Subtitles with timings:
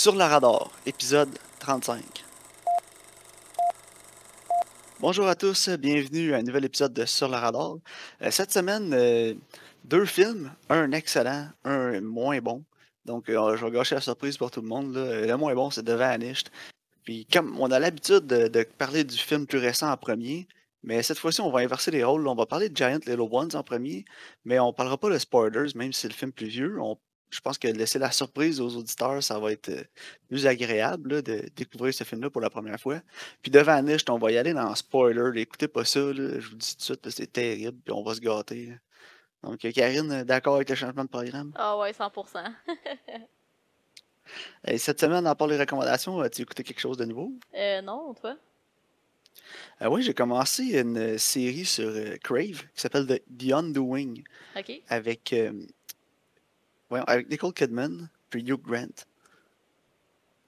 [0.00, 2.04] Sur la radar, épisode 35.
[5.00, 7.78] Bonjour à tous, bienvenue à un nouvel épisode de Sur la radar.
[8.22, 9.34] Euh, cette semaine, euh,
[9.82, 12.62] deux films, un excellent, un moins bon.
[13.06, 14.94] Donc, euh, je vais gâcher la surprise pour tout le monde.
[14.94, 16.46] Le moins bon, c'est The Vanished.
[17.02, 20.46] Puis, comme on a l'habitude de, parler du film plus récent en premier,
[20.84, 22.28] mais cette fois-ci, on va inverser les rôles.
[22.28, 24.04] On va parler de Giant Little Ones en premier,
[24.44, 26.78] mais on parlera pas de spoilers, même si c'est le film plus vieux.
[27.30, 29.82] Je pense que laisser la surprise aux auditeurs, ça va être euh,
[30.28, 33.00] plus agréable là, de découvrir ce film-là pour la première fois.
[33.42, 35.40] Puis de Vanished, on va y aller dans le spoiler.
[35.40, 38.14] Écoutez pas ça, là, je vous dis tout de suite, c'est terrible, puis on va
[38.14, 38.66] se gâter.
[38.66, 38.74] là.
[39.42, 41.52] Donc, euh, Karine, euh, d'accord avec le changement de programme?
[41.54, 42.44] Ah ouais, 100%.
[44.66, 47.32] Et cette semaine, à part les recommandations, as-tu écouté quelque chose de nouveau?
[47.54, 48.36] euh, non, toi?
[49.80, 54.14] Ah oui, j'ai commencé une euh, série sur euh, Crave qui s'appelle The, The Undoing
[54.56, 54.82] Ok.
[54.88, 55.34] avec,
[56.88, 59.04] voyons, avec Nicole Kidman puis Hugh Grant.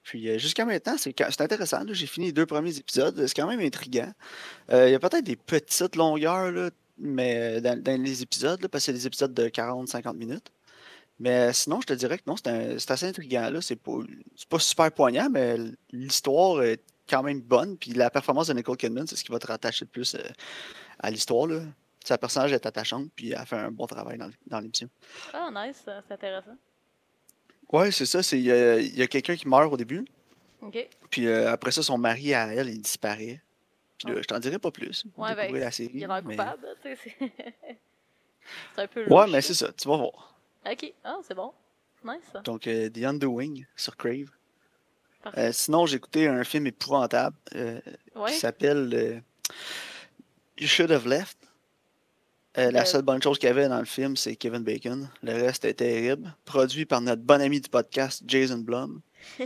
[0.03, 1.83] Puis euh, jusqu'à maintenant, c'est intéressant.
[1.87, 3.25] J'ai fini les deux premiers épisodes.
[3.27, 4.11] C'est quand même intriguant.
[4.71, 8.83] Euh, Il y a peut-être des petites longueurs là, mais euh, dans, les épisodes, parce
[8.83, 10.51] que c'est des épisodes de 40-50 minutes.
[11.19, 13.51] Mais sinon, je te dirais que non, c'est assez intriguant.
[13.61, 13.99] C'est pas,
[14.49, 15.55] pas super poignant, mais
[15.91, 17.77] l'histoire est quand même bonne.
[17.77, 20.17] Puis la performance de Nicole Kidman, c'est ce qui va te rattacher le plus
[20.97, 21.47] à l'histoire.
[22.03, 24.89] Sa personnage est attachante, puis elle fait un bon travail dans, dans l'émission.
[25.33, 26.55] Ah, nice, ça, c'est intéressant.
[27.71, 28.23] Ouais, c'est ça.
[28.23, 30.03] c'est- Il y a, quelqu'un qui meurt au début,
[30.61, 30.87] Ok.
[31.09, 33.41] puis euh, après ça, son mari à elle, il disparaît.
[33.99, 34.21] Puis là, Oh.
[34.21, 35.05] je t'en dirai pas plus.
[35.15, 35.91] Ouais, ben, la série.
[35.93, 37.15] il a l'air mais- coupable, tu sais.
[38.75, 39.41] c'est- un peu Ouais, louche, mais là.
[39.41, 40.35] c'est ça, tu vas voir.
[40.69, 40.93] Ok.
[41.03, 41.53] Ah, c'est bon.
[42.03, 42.39] Nice, ça.
[42.41, 44.31] Donc, euh, The Undoing sur Crave.
[45.37, 47.79] Euh, sinon, j'ai écouté un film épouvantable euh,
[48.15, 48.31] ouais.
[48.31, 49.19] qui s'appelle euh,
[50.59, 51.37] You Should Have Left.
[52.57, 52.85] Euh, la Euh.
[52.85, 55.09] seule bonne chose qu'il y avait dans le film, c'est Kevin Bacon.
[55.23, 56.35] Le reste est terrible.
[56.45, 59.01] Produit par notre bon ami du podcast, Jason Blum.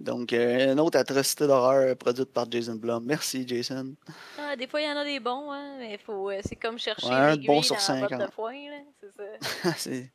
[0.00, 3.02] Donc, euh, une autre atrocité d'horreur produite par Jason Blum.
[3.06, 3.94] Merci, Jason.
[4.38, 6.78] Ah, des fois, il y en a des bons, hein, mais faut, euh, c'est comme
[6.78, 8.20] chercher Ouais, un bon sur cinquante.
[8.20, 8.52] de foin.
[9.00, 9.72] C'est ça.
[9.78, 10.12] c'est...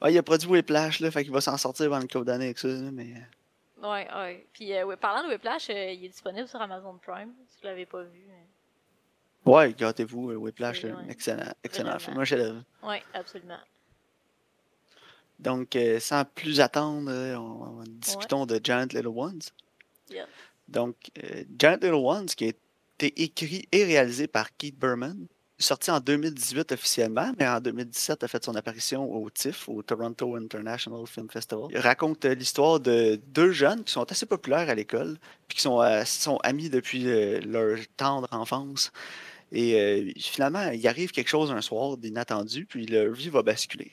[0.00, 2.44] Ouais, il a produit Whiplash, là, fait qu'il va s'en sortir pendant une couple d'années
[2.46, 2.68] avec ça.
[2.68, 3.14] mais...
[3.82, 4.46] Ouais, ouais.
[4.52, 7.86] Puis, euh, ouais, parlant de Whiplash, il est disponible sur Amazon Prime, si vous l'avez
[7.86, 8.22] pas vu.
[8.30, 8.43] hein.
[9.46, 11.04] Ouais, gâtez-vous, euh, Whiplash, Oui, là, ouais.
[11.10, 12.62] excellent, excellent film, un chef-d'œuvre.
[12.82, 13.58] Ouais, absolument.
[15.38, 19.40] Donc, euh, sans plus attendre, euh, on, on- discutons de Giant Little Ones.
[20.10, 20.26] Yeah.
[20.68, 25.26] Donc, euh, Giant Little Ones, qui a été écrit et réalisé par Keith Berman,
[25.58, 30.36] sorti en 2018 officiellement, mais en 2017 a fait son apparition au TIFF, au Toronto
[30.36, 31.66] International Film Festival.
[31.70, 35.16] Il raconte euh, l'histoire de deux jeunes qui sont assez populaires à l'école,
[35.48, 38.92] puis qui sont, euh, sont amis depuis euh, leur tendre enfance.
[39.56, 43.92] Et euh, finalement, il arrive quelque chose un soir d'inattendu, puis leur vie va basculer.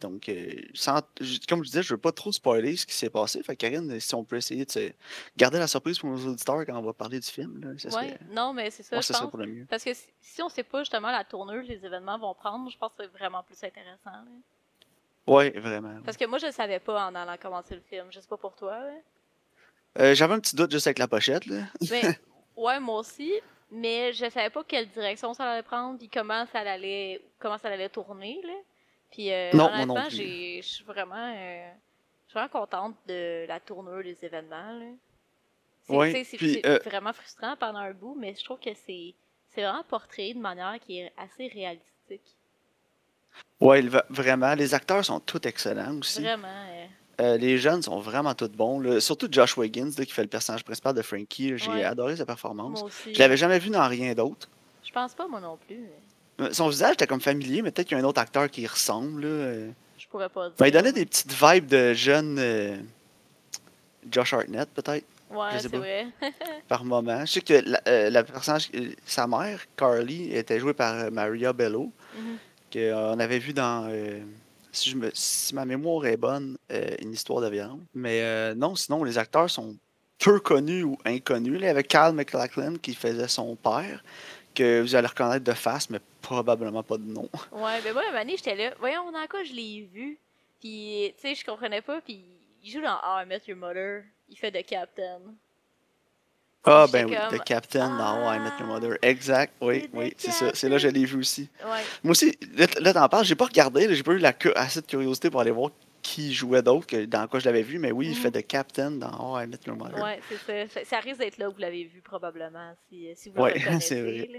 [0.00, 1.00] Donc, euh, sans-
[1.48, 3.42] comme je disais, je ne veux pas trop spoiler ce qui s'est passé.
[3.42, 4.92] Fait Karine, si on peut essayer de
[5.36, 8.52] garder la surprise pour nos auditeurs quand on va parler du film, serait, Ouais, non,
[8.52, 9.30] mais c'est ça, je pense.
[9.30, 9.66] pour le mieux.
[9.70, 12.68] Parce que si, si on sait pas justement la tournure que les événements vont prendre,
[12.70, 14.10] je pense que c'est vraiment plus intéressant.
[15.26, 16.00] Oui, vraiment.
[16.04, 18.06] Parce que moi, je le savais pas en allant commencer le film.
[18.10, 18.78] Je sais pas pour toi.
[20.00, 21.46] Euh, J'avais un petit doute juste avec la pochette.
[21.46, 21.62] Là.
[21.90, 22.02] Mais,
[22.56, 23.32] ouais, moi aussi.
[23.76, 27.68] Mais je savais pas quelle direction ça allait prendre, puis comment ça allait, comment ça
[27.68, 28.40] allait tourner.
[28.44, 28.52] Là.
[29.10, 31.68] Puis euh, Non, honnêtement, j'ai- je suis vraiment, euh,
[32.26, 34.72] je suis vraiment contente de la tournure des événements.
[34.78, 34.86] là.
[35.86, 36.24] C'est Ouais,
[36.64, 39.14] euh, vraiment frustrant pendant un bout, mais je trouve que c'est
[39.50, 42.36] c'est vraiment portrait de manière qui est assez réalistique.
[43.60, 44.54] Oui, vraiment.
[44.54, 46.22] Les acteurs sont tous excellents aussi.
[46.22, 46.66] Vraiment.
[47.20, 48.80] Euh, les jeunes sont vraiment tous bons.
[48.80, 49.00] là.
[49.00, 51.56] Surtout Josh Wiggins, là, qui fait le personnage principal de Frankie.
[51.58, 51.84] J'ai Ouais.
[51.84, 52.80] adoré sa performance.
[52.80, 53.14] moi aussi.
[53.14, 54.48] Je l'avais jamais vu dans rien d'autre.
[54.84, 55.78] Je pense pas, moi non plus.
[56.38, 58.50] mais Euh, Son visage était comme familier, mais peut-être qu'il y a un autre acteur
[58.50, 59.22] qui y ressemble.
[59.22, 59.28] Là.
[59.28, 59.70] euh.
[59.98, 60.54] Je pourrais pas dire.
[60.58, 62.76] Ben, il donnait des petites vibes de jeune euh,
[64.10, 66.06] Josh Hartnett, peut-être, Ouais, c'est vrai.
[66.68, 67.20] par moment.
[67.24, 68.70] Je sais que la, euh, la personnage,
[69.06, 72.36] sa mère, Carly, était jouée par Maria Bello, Mhm.
[72.72, 73.88] qu'on avait vu dans,
[74.74, 77.80] si, je me, si ma mémoire est bonne, euh, une histoire de violence.
[77.94, 79.76] Mais euh, non, sinon, les acteurs sont
[80.18, 81.60] peu connus ou inconnus.
[81.60, 84.02] Là, avec Carl McLachlan qui faisait son père,
[84.54, 87.28] que vous allez reconnaître de face, mais probablement pas de nom.
[87.52, 88.74] Ouais, ben moi, à j'étais là.
[88.78, 90.18] Voyons, dans quoi je l'ai vu.
[90.60, 92.00] Puis, tu sais, je comprenais pas.
[92.00, 92.24] Puis,
[92.62, 94.04] il joue dans How I Met Your Mother.
[94.28, 95.20] Il fait de Captain.
[96.66, 98.98] Ah, ben oui, comme, The Captain dans How I Met Your Ah, Mother.
[99.02, 100.50] Exact, oui, oui, c'est ça.
[100.54, 101.48] C'est là que je l'ai vu aussi.
[101.64, 101.80] Ouais.
[102.02, 102.36] Moi aussi,
[102.80, 105.50] là, t'en parles, j'ai pas regardé, j'ai pas eu la assez de curiosité pour aller
[105.50, 105.70] voir
[106.02, 108.16] qui jouait d'autre que dans quoi je l'avais vu, mais oui, il Mhm.
[108.16, 110.02] fait de Captain dans How I Met Your Mother.
[110.02, 110.84] Ouais, c'est ça.
[110.84, 114.00] Ça- risque d'être là que vous l'avez vu, probablement, si, si vous Ouais, le c'est
[114.02, 114.28] vrai.
[114.32, 114.38] là.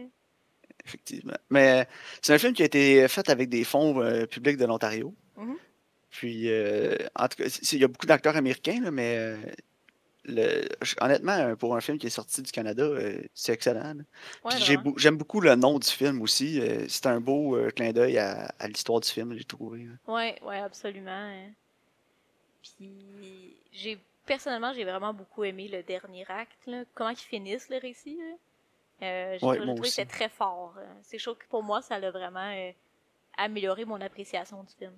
[0.85, 1.37] Effectivement.
[1.49, 1.85] Mais euh,
[2.21, 5.13] c'est un film qui a été fait avec des fonds euh, publics de l'Ontario.
[5.37, 5.55] Mhm.
[6.11, 9.37] Puis, euh, en tout cas, il y a beaucoup d'acteurs américains, là, mais euh,
[10.27, 10.67] le,
[11.01, 13.95] honnêtement, euh, pour un film qui est sorti du Canada, euh, c'est excellent.
[14.43, 14.51] Ouais,
[14.97, 16.59] j'aime beaucoup le nom du film aussi.
[16.59, 19.83] euh, c'est un beau euh, clin d'œil à, à l'histoire du film, j'ai trouvé.
[19.85, 20.13] là.
[20.13, 21.11] Ouais, ouais, absolument.
[21.11, 21.49] hein.
[22.63, 26.83] Puis, j'ai personnellement, j'ai vraiment beaucoup aimé le dernier acte, là.
[26.93, 28.17] comment ils finissent le récit.
[29.01, 30.73] j'ai Ouais, trouvé que c'était très fort.
[30.77, 30.85] euh.
[31.03, 32.51] C'est chaud que pour moi, ça a vraiment
[33.37, 34.93] amélioré mon appréciation du film.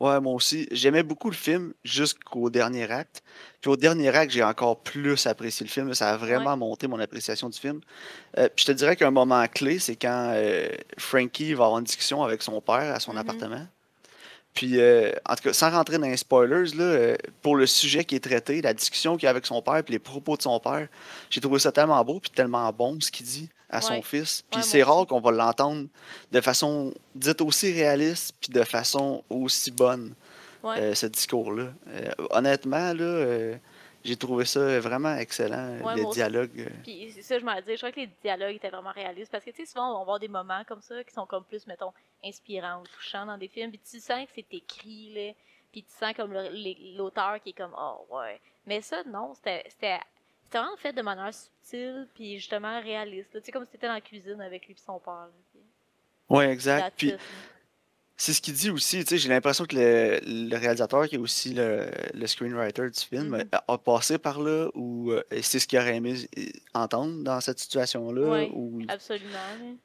[0.00, 0.66] Ouais, moi aussi.
[0.72, 3.22] J'aimais beaucoup le film jusqu'au dernier acte.
[3.60, 5.94] Puis au dernier acte, j'ai encore plus apprécié le film.
[5.94, 7.80] Ça a vraiment monté mon appréciation du film.
[8.36, 10.68] Euh, puis je te dirais qu'un moment clé, c'est quand euh,
[10.98, 13.18] Frankie va avoir une discussion avec son père à son Mhm.
[13.18, 13.66] appartement.
[14.54, 18.04] Puis, euh, en tout cas, sans rentrer dans les spoilers, là, euh, pour le sujet
[18.04, 20.42] qui est traité, la discussion qu'il y a avec son père, puis les propos de
[20.42, 20.88] son père,
[21.30, 24.02] j'ai trouvé ça tellement beau, puis tellement bon ce qu'il dit à son Ouais.
[24.02, 24.42] fils.
[24.50, 25.88] Puis Ouais, c'est rare qu'on va l'entendre
[26.30, 30.14] de façon dite aussi réaliste, puis de façon aussi bonne,
[30.62, 30.78] Ouais.
[30.78, 31.72] euh, ce discours-là.
[31.88, 33.56] Euh, honnêtement, là, euh,
[34.04, 36.18] j'ai trouvé ça vraiment excellent, Ouais, le moi aussi.
[36.18, 36.50] dialogue.
[36.60, 36.68] euh.
[36.84, 39.44] Puis c'est ça, je m'en dis, je crois que les dialogues étaient vraiment réalistes parce
[39.44, 41.66] que tu sais, souvent on va avoir des moments comme ça qui sont comme plus,
[41.66, 41.92] mettons,
[42.24, 45.32] inspirants ou touchants dans des films, puis tu sens que c'est écrit, là,
[45.72, 48.40] puis tu sens comme les- l'auteur qui est comme, oh ouais.
[48.66, 50.00] Mais ça, non, c'était
[50.52, 53.40] c'était vraiment fait de manière subtile, puis justement réaliste, là.
[53.40, 55.28] tu sais, comme si t'étais dans la cuisine avec lui et son père.
[55.52, 55.60] puis
[56.28, 56.92] Ouais, exact.
[56.96, 57.14] Puis.
[58.14, 60.20] C'est ce qu'il dit aussi, tu sais, j'ai l'impression que le,
[60.50, 63.48] le réalisateur, qui est aussi le, le screenwriter du film, Mhm.
[63.50, 66.42] a, a passé par là, ou euh, c'est ce qu'il aurait aimé euh,
[66.74, 68.44] entendre dans cette situation-là.
[68.52, 69.76] Ou- Absolument.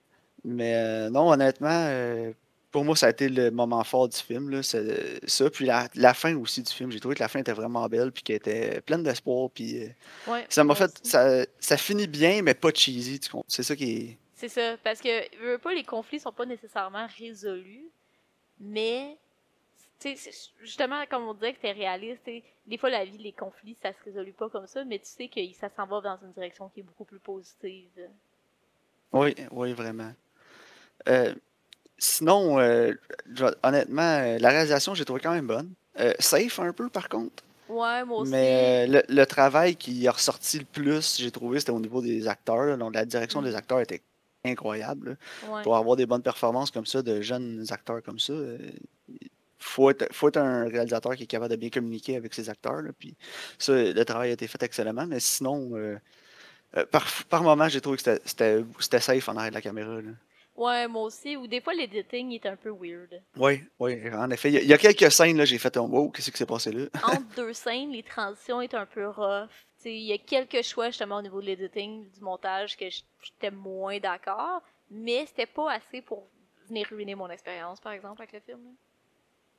[0.43, 2.31] Mais euh, non, honnêtement, euh,
[2.77, 5.49] pour moi, ça a été le moment fort du film, là, c'est ça.
[5.49, 8.11] Puis la, la fin aussi du film, j'ai trouvé que la fin était vraiment belle,
[8.11, 9.87] puis qu'elle était pleine d'espoir, puis euh,
[10.27, 13.19] Ouais, ça m'a fait, ça, ça finit bien, mais pas cheesy?
[13.47, 14.17] C'est ça qui est...
[14.35, 17.87] C'est ça, parce que veux, pas, les conflits sont pas nécessairement résolus,
[18.59, 19.17] mais
[20.61, 22.29] justement, comme on disait que c'était réaliste,
[22.67, 25.27] des fois la vie, les conflits, ça se résout pas comme ça, mais tu sais
[25.27, 28.07] que ça s'en va dans une direction qui est beaucoup plus positive.
[29.13, 30.13] Oui, oui, vraiment.
[31.07, 31.33] Euh,
[31.97, 32.93] sinon, euh,
[33.63, 35.73] honnêtement, euh, la réalisation, j'ai trouvé quand même bonne.
[35.99, 37.43] Euh, safe un peu, par contre.
[37.69, 38.31] Ouais, moi aussi.
[38.31, 42.27] Mais le, le travail qui a ressorti le plus, j'ai trouvé, c'était au niveau des
[42.27, 42.65] acteurs.
[42.65, 42.77] là.
[42.77, 43.55] Donc, la direction des Mhm.
[43.55, 44.01] acteurs était
[44.45, 45.17] incroyable.
[45.49, 45.63] ouais.
[45.63, 48.57] Pour avoir des bonnes performances comme ça, de jeunes acteurs comme ça, euh,
[49.59, 52.81] faut être, faut être un réalisateur qui est capable de bien communiquer avec ses acteurs.
[52.81, 52.91] là.
[52.97, 53.15] Puis
[53.57, 55.05] ça, le travail a été fait excellemment.
[55.07, 55.97] Mais sinon, euh,
[56.91, 59.95] par, par moment, j'ai trouvé que c'était- safe en arrière de la caméra.
[59.95, 60.11] là.
[60.57, 61.37] Ouais, moi aussi.
[61.37, 63.21] Ou des fois, l'editing est un peu weird.
[63.37, 64.49] Oui, oui, en effet.
[64.49, 66.37] Il y, a- il y a quelques scènes, là, j'ai fait un wow, qu'est-ce qui
[66.37, 66.85] s'est passé là?
[67.03, 69.49] Entre deux scènes, les transitions est un peu rough.
[69.85, 73.99] Il y a quelques choix justement au niveau de l'editing, du montage, que j'étais moins
[73.99, 76.27] d'accord, mais c'était pas assez pour
[76.67, 78.59] venir ruiner mon expérience, par exemple, avec le film.
[78.65, 78.71] là.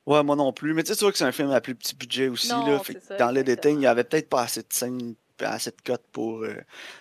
[0.05, 0.73] Ouais, moi non plus.
[0.73, 2.49] Mais tu sais, tu vois que c'est un film à plus petit budget aussi.
[2.49, 5.71] Non, là, fait ça, dans l'editing, il y avait peut-être pas assez de scènes, assez
[5.71, 6.55] de cotes pour euh,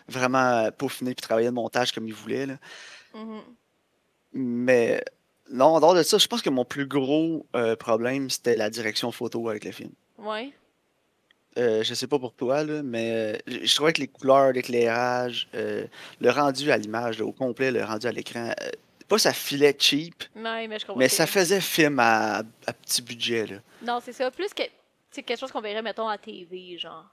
[0.06, 2.46] vraiment peaufiner puis travailler le montage comme il voulait.
[2.46, 2.54] Là.
[3.14, 3.42] Mhm.
[4.32, 5.02] Mais
[5.50, 8.70] non, en dehors de ça, je pense que mon plus gros euh, problème, c'était la
[8.70, 9.90] direction photo avec le film.
[10.18, 10.52] Ouais.
[11.56, 15.48] Euh, je sais pas pour toi, là, mais euh, je trouvais que les couleurs, l'éclairage,
[15.54, 15.86] euh,
[16.20, 18.52] le rendu à l'image, au complet, le rendu à l'écran,
[19.08, 23.46] pas ça filait cheap, Ouais, mais je ça faisait film à, à petit budget.
[23.46, 23.56] Là.
[23.82, 24.30] Non, c'est ça.
[24.30, 24.62] Plus que.
[25.10, 27.06] C'est quelque chose qu'on verrait, mettons, à TV, genre.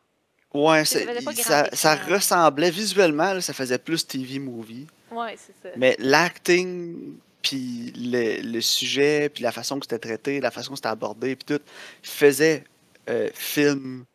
[0.54, 4.86] Ouais, Ça ça, ressemblait visuellement, là, ça faisait plus TV movie.
[5.16, 5.70] Ouais, c'est ça.
[5.78, 10.78] Mais l'acting, puis le, le sujet, puis la façon que c'était traité, la façon que
[10.78, 11.64] c'était abordé, puis tout,
[12.04, 12.64] faisait
[13.10, 14.06] euh, film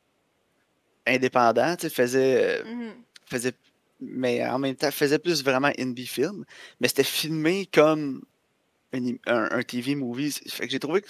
[1.07, 2.93] indépendant, tu sais, faisait, euh, Mhm.
[3.27, 3.53] faisait,
[4.01, 6.45] mais en même temps, faisait plus vraiment indie film,
[6.81, 8.23] mais c'était filmé comme
[8.93, 10.33] une un, un TV movie.
[10.49, 11.09] Fait que j'ai trouvé que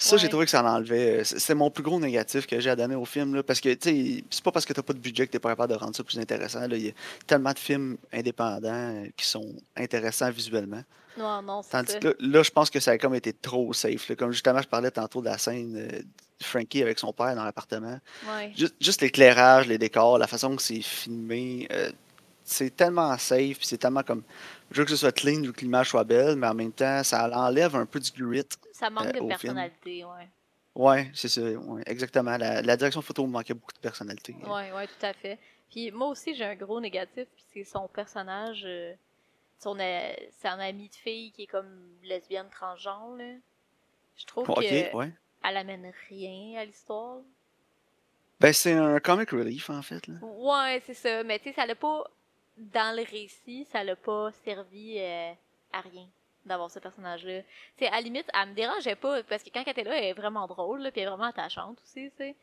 [0.00, 1.22] ça, j'ai trouvé que ça l'enlevait.
[1.24, 3.72] C'est c'est mon plus gros négatif que j'ai à donner au film, là, parce que,
[3.74, 5.78] tu sais, c'est pas parce que t'as pas de budget que t'es pas capable de
[5.78, 6.60] rendre ça plus intéressant.
[6.60, 6.76] là.
[6.76, 6.92] Il y a
[7.26, 10.82] tellement de films indépendants euh, qui sont intéressants visuellement.
[11.18, 11.98] Non, non, c'est Tandis ça.
[11.98, 14.08] que là, là, je pense que ça a comme été trop safe.
[14.08, 14.16] là.
[14.16, 17.44] Comme justement, je parlais tantôt de la scène euh, de Frankie avec son père dans
[17.44, 17.98] l'appartement.
[18.28, 18.52] Ouais.
[18.56, 21.90] Juste, juste l'éclairage, les décors, la façon que c'est filmé, euh,
[22.50, 24.22] c'est tellement safe, puis c'est tellement comme.
[24.70, 26.72] Je veux que ce soit clean, je veux que l'image soit belle, mais en même
[26.72, 28.44] temps, ça enlève un peu du grit.
[28.72, 30.28] Ça manque euh, de personnalité, ouais.
[30.74, 32.36] Ouais, c'est ça, ouais, exactement.
[32.36, 34.36] La, la direction photo manquait beaucoup de personnalité.
[34.44, 35.38] Ouais, ouais, tout à fait.
[35.70, 38.94] Puis moi aussi, j'ai un gros négatif, puis c'est son personnage, euh,
[39.58, 43.34] son, euh, son amie de fille qui est comme lesbienne transgenre, là.
[44.16, 45.12] Je trouve qu'elle ouais.
[45.42, 47.18] amène rien à l'histoire.
[48.38, 50.06] Ben, c'est un comic relief, en fait.
[50.06, 50.14] Là.
[50.22, 51.22] Ouais, c'est ça.
[51.24, 52.04] Mais tu sais, ça l'a pas,
[52.56, 55.32] dans le récit, ça l'a pas servi euh,
[55.72, 56.06] à rien.
[56.46, 57.42] d'avoir ce personnage-là.
[57.76, 60.04] Tu à la limite, elle me dérangeait pas, parce que quand elle était là, elle
[60.04, 62.34] est vraiment drôle, là, puis elle est vraiment attachante aussi, tu sais.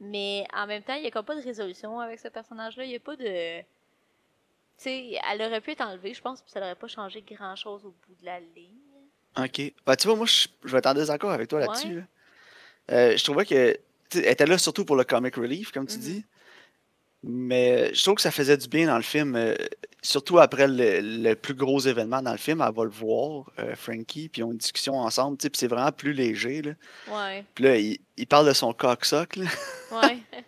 [0.00, 2.84] Mais en même temps, il y a comme pas de résolution avec ce personnage-là.
[2.84, 3.60] Il y a pas de.
[3.60, 3.64] Tu
[4.76, 7.90] sais, elle aurait pu être enlevée, je pense, puis ça n'aurait pas changé grand-chose au
[7.90, 8.76] bout de la ligne.
[9.36, 9.72] Ok.
[9.84, 11.66] Bah, tu vois, moi, je, je vais être en désaccord avec toi Ouais.
[11.66, 11.96] là-dessus.
[11.96, 12.02] là.
[12.92, 13.72] Euh, je trouvais que.
[14.10, 16.00] tu sais, Elle était là surtout pour le comic relief, comme tu Mhm.
[16.02, 16.24] dis.
[17.24, 19.34] Mais je trouve que ça faisait du bien dans le film.
[19.36, 19.54] euh,
[20.02, 23.74] surtout après le, le plus gros événement dans le film, elle va le voir, euh,
[23.74, 25.36] Frankie, puis ils ont une discussion ensemble.
[25.36, 26.62] Puis c'est vraiment plus léger.
[26.62, 26.72] Là.
[27.10, 29.46] Ouais, Puis là, il, il parle de son cocksock, là.
[29.92, 30.18] ouais,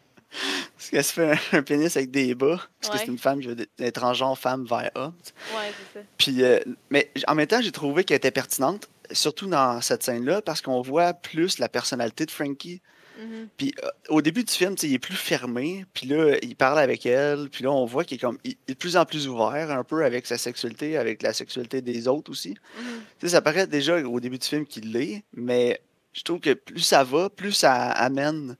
[0.76, 2.60] Parce qu'elle se fait un, un pénis avec des bas.
[2.80, 5.12] Parce que c'est une femme qui veut être transgenre femme vers homme.
[5.56, 6.04] ouais, c'est ça.
[6.16, 10.40] Puis, euh, mais en même temps, j'ai trouvé qu'elle était pertinente, surtout dans cette scène-là,
[10.40, 12.80] parce qu'on voit plus la personnalité de Frankie.
[13.20, 13.48] Mhm.
[13.56, 17.04] Puis euh, au début du film, il est plus fermé, puis là, il parle avec
[17.06, 19.28] elle, puis là, on voit qu'il est comme il il est de plus en plus
[19.28, 22.50] ouvert un peu avec sa sexualité, avec la sexualité des autres aussi.
[22.78, 23.00] Mhm.
[23.20, 25.80] Sais, ça paraît déjà au début du film qu'il l'est, mais
[26.12, 28.56] je trouve que plus ça va, plus ça amène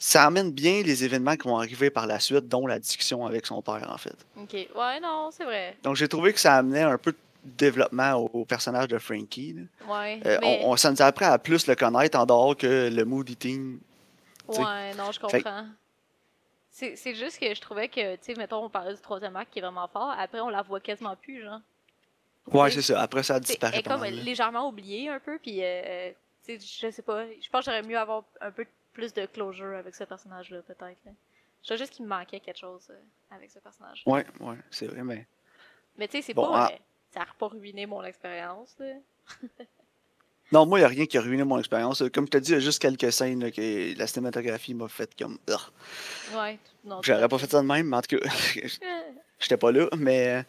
[0.00, 3.44] ça amène bien les événements qui vont arriver par la suite, dont la discussion avec
[3.46, 4.16] son père, en fait.
[4.34, 5.76] Ok, ouais, non, c'est vrai.
[5.82, 9.52] Donc j'ai trouvé que ça amenait un peu de développement au, au personnage de Frankie.
[9.54, 9.62] là.
[9.92, 10.60] Ouais, Euh, mais...
[10.64, 13.78] on, on- ça nous apprend à plus le connaître en dehors que le mood eating.
[14.48, 15.66] Ouais, non, je comprends.
[16.72, 19.52] C'est c'est juste que je trouvais que, tu sais, mettons, on parlait du troisième acte
[19.52, 21.60] qui est vraiment fort, après on la voit quasiment plus, genre.
[22.52, 23.00] Ouais, c'est ça.
[23.02, 23.72] Après, ça a disparu.
[23.74, 24.10] Elle est comme là.
[24.10, 26.10] légèrement oubliée un peu, puis, euh,
[26.44, 29.26] tu sais, je sais pas, je pense que j'aurais mieux avoir un peu plus de
[29.26, 30.98] closure avec ce personnage-là, peut-être.
[31.04, 31.12] là.
[31.68, 34.02] Je juste qu'il me manquait quelque chose euh, avec ce personnage.
[34.06, 35.26] Ouais, ouais, c'est vrai, mais.
[35.98, 36.70] Mais tu sais, c'est Bon, pas.
[36.72, 36.78] ah.
[37.10, 38.76] Euh, ça n'a pas ruiné mon expérience.
[40.52, 42.02] Non, moi, il n'y a rien qui a ruiné mon expérience.
[42.12, 44.88] Comme je te dis, il y a juste quelques scènes là, que la cinématographie m'a
[44.88, 45.38] fait comme.
[46.34, 47.00] Ouais, non.
[47.02, 48.28] J'aurais pas fait ça de même, mais en tout cas,
[49.38, 49.86] j'étais pas là.
[49.96, 50.42] Mais euh,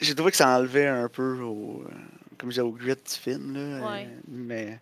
[0.00, 1.84] j'ai trouvé que ça enlevait un peu au.
[1.84, 1.90] euh,
[2.38, 3.54] Comme je disais, au grit du film.
[3.54, 4.06] Là, Ouais.
[4.10, 4.80] euh, mais.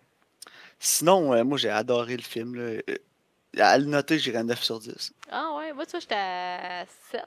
[0.79, 2.55] Sinon, euh, moi, j'ai adoré le film.
[2.55, 2.63] Là.
[2.89, 2.97] Euh,
[3.59, 5.13] À le noter, j'irais 9 sur 10.
[5.31, 7.21] Ah ouais, moi, tu vois, j'étais à 7.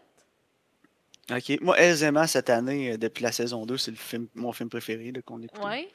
[1.30, 1.60] Ok.
[1.60, 5.12] Moi, aisément, cette année, euh, depuis la saison 2, c'est le film, mon film préféré
[5.12, 5.62] là, qu'on écoute.
[5.64, 5.88] Ouais.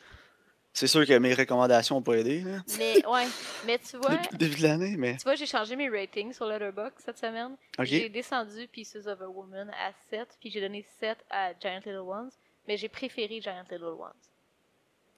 [0.75, 3.27] C'est sûr que mes recommandations n'ont pas aidé là, Mais, ouais.
[3.65, 5.17] Mais tu vois, depuis le début de l'année, mais.
[5.17, 7.55] tu vois, j'ai changé mes ratings sur Letterboxd cette semaine.
[7.77, 7.85] Ok.
[7.85, 11.97] J'ai descendu Pieces of a Woman à 7, puis j'ai donné 7 à Giant Little
[11.99, 12.31] Ones,
[12.67, 14.11] mais j'ai préféré Giant Little Ones.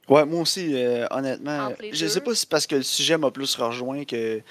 [0.09, 2.25] Ouais, moi aussi, euh, honnêtement, Entre les je sais deux.
[2.25, 4.41] pas si c'est parce que le sujet m'a plus rejoint que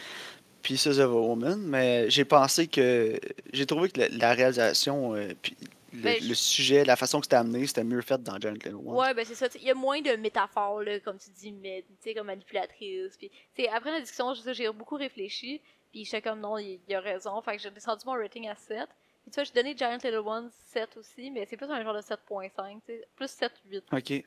[0.64, 3.21] Pieces of a Woman, mais j'ai pensé que
[3.52, 5.56] j'ai trouvé que la, la réalisation, euh, puis
[5.92, 8.75] le, Ben, le sujet, la façon que c'était amené, c'était mieux fait dans Giant Little
[8.75, 8.97] Ones.
[8.97, 9.47] Ouais, ben c'est ça.
[9.54, 13.16] Il y a moins de métaphores, là, comme tu dis, mais tu sais, comme manipulatrice.
[13.16, 15.61] Puis, après la discussion, j'ai beaucoup réfléchi.
[15.92, 17.40] Puis j'étais comme non, il, il a raison.
[17.42, 18.88] Fait que j'ai descendu mon rating à 7.
[19.23, 21.94] Puis tu vois, j'ai donné Giant Little Ones 7 aussi, mais c'est plus un genre
[21.94, 23.83] de 7.5, tu sais, plus 7-8.
[23.92, 24.25] Ok.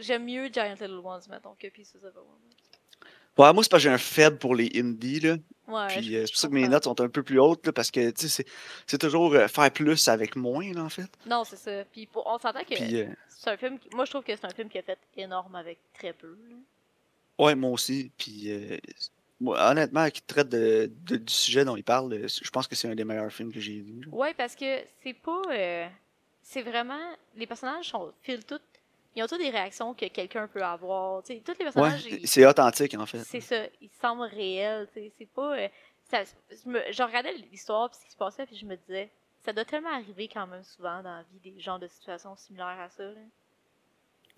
[0.00, 2.38] J'aime mieux Giant Little Ones, mettons, que Pieces of a Woman.
[3.38, 5.36] Ouais, moi, c'est parce que j'ai un faible pour les indies, là.
[5.68, 7.72] Ouais, Puis euh, c'est pour ça que mes notes sont un peu plus hautes, là,
[7.72, 11.08] parce que, c'est- toujours euh, faire plus avec moins, là, en fait.
[11.26, 11.84] Non, c'est ça.
[11.92, 13.78] Puis pour- on s'entend que euh, c'est un film.
[13.78, 16.36] qui- Moi, je trouve que c'est un film qui a fait énorme avec très peu.
[16.48, 16.56] là.
[17.44, 18.10] ouais, moi aussi.
[18.16, 18.50] Puis,
[19.40, 22.88] moi, honnêtement, qui traite de, de- du sujet dont il parle, je pense que c'est
[22.88, 24.00] un des meilleurs films que j'ai vu.
[24.10, 25.42] Ouais, parce que c'est pas.
[26.42, 26.98] c'est vraiment.
[27.36, 28.62] Les personnages sont, filent toutes.
[29.18, 31.22] Ils ont tous des réactions que quelqu'un peut avoir.
[31.24, 32.06] Tous les personnages.
[32.24, 33.18] c'est authentique, en fait.
[33.18, 33.64] c'est ça.
[33.80, 34.88] Ils semblent réels.
[34.94, 35.58] C'est pas.
[35.58, 35.68] euh,
[36.04, 39.10] ça, je, me- je regardais l'histoire puis ce qui se passait, puis je me disais.
[39.40, 42.78] Ça doit tellement arriver quand même souvent dans la vie des gens de situations similaires
[42.80, 43.04] à ça.
[43.04, 43.20] là.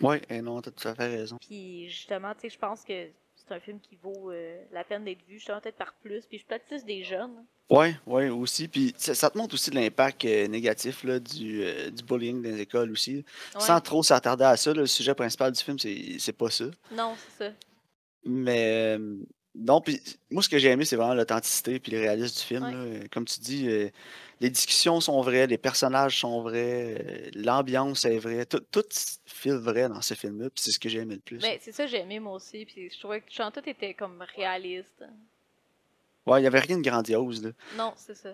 [0.01, 1.37] Ouais, et non, t'as tout à fait raison.
[1.41, 3.09] Puis justement, tu sais, je pense que
[3.47, 6.27] c'est un film qui vaut euh, la peine d'être vu, justement, peut-être par plus.
[6.27, 7.45] Puis peut-être plus des jeunes.
[7.69, 8.69] Ouais, ouais, aussi.
[8.69, 12.51] Puis ça, ça te montre aussi l'impact euh, négatif là, du, euh, du bullying dans
[12.51, 13.25] les écoles aussi.
[13.55, 13.61] Ouais.
[13.61, 16.65] Sans trop s'attarder à ça, là, le sujet principal du film, c'est c'est pas ça.
[16.93, 17.53] Non, c'est ça.
[18.25, 18.99] Mais
[19.55, 22.65] non, puis moi, ce que j'ai aimé, c'est vraiment l'authenticité puis le réalisme du film.
[22.65, 23.09] Ouais.
[23.11, 23.89] Comme tu dis, euh,
[24.41, 28.47] les discussions sont vraies, les personnages sont vrais, euh, l'ambiance est vraie.
[28.47, 28.85] Tout, tout
[29.27, 31.39] file vrai dans ce film-là, puis c'est ce que j'ai aimé le plus.
[31.39, 32.65] Ben, c'est ça que j'ai aimé moi aussi.
[32.65, 35.05] Puis je trouvais que genre, tout était comme réaliste.
[36.27, 37.43] Ouais, il n'y avait rien de grandiose.
[37.43, 37.51] là.
[37.77, 38.31] Non, c'est ça.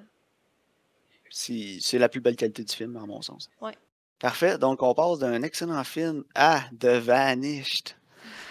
[1.30, 3.49] C'est la plus belle qualité du film, à mon sens.
[3.61, 3.76] Ouais.
[4.18, 4.58] Parfait.
[4.58, 7.94] Donc, on passe d'un excellent film à The Vanished.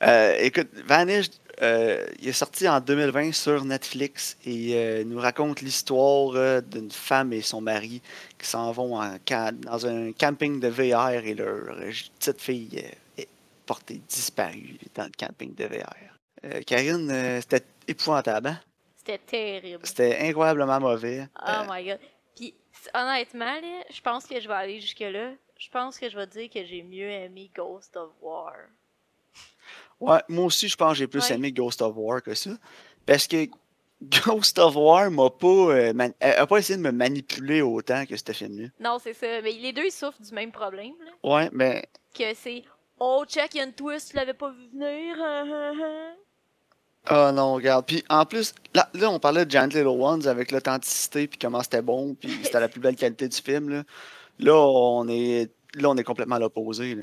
[0.00, 5.60] Euh, écoute, Vanished, euh, il est sorti en 2020 sur Netflix et euh, nous raconte
[5.60, 8.00] l'histoire euh, d'une femme et son mari
[8.38, 9.16] qui s'en vont en
[9.62, 11.76] dans un camping de VR et leur
[12.18, 12.84] petite fille
[13.16, 13.28] est
[13.66, 16.64] portée disparue dans le camping de VR.
[16.64, 18.48] Karine, c'était épouvantable.
[18.48, 18.60] hein?
[18.96, 19.84] C'était terrible.
[19.84, 21.26] C'était incroyablement mauvais.
[21.44, 21.98] Oh my god.
[22.36, 22.54] Puis,
[22.94, 23.60] honnêtement,
[23.90, 25.32] je pense que je vais aller jusque-là.
[25.58, 28.54] je pense que je vais dire que j'ai mieux aimé Ghost of War.
[30.00, 31.34] Ouais, moi aussi, je pense que j'ai plus Ouais.
[31.36, 32.50] aimé Ghost of War que ça.
[33.06, 33.46] Parce que
[34.26, 38.16] Ghost of War m'a pas, euh, man- a pas essayé de me manipuler autant que
[38.16, 38.68] ce film-là.
[38.78, 39.26] Non, c'est ça.
[39.42, 40.92] Mais les deux, ils souffrent du même problème.
[41.04, 41.30] Là.
[41.34, 42.62] Ouais, mais Que c'est
[43.00, 45.16] Oh, check, il y a une twist, tu l'avais pas vu venir.
[45.20, 46.14] hein, hein, hein.
[47.06, 47.86] Ah non, regarde.
[47.86, 51.62] Puis en plus, là, là on parlait de Giant Little Ones avec l'authenticité, puis comment
[51.62, 53.68] c'était bon, puis c'était la plus belle qualité du film.
[53.70, 53.82] Là,
[54.40, 56.96] là on est là on est complètement à l'opposé.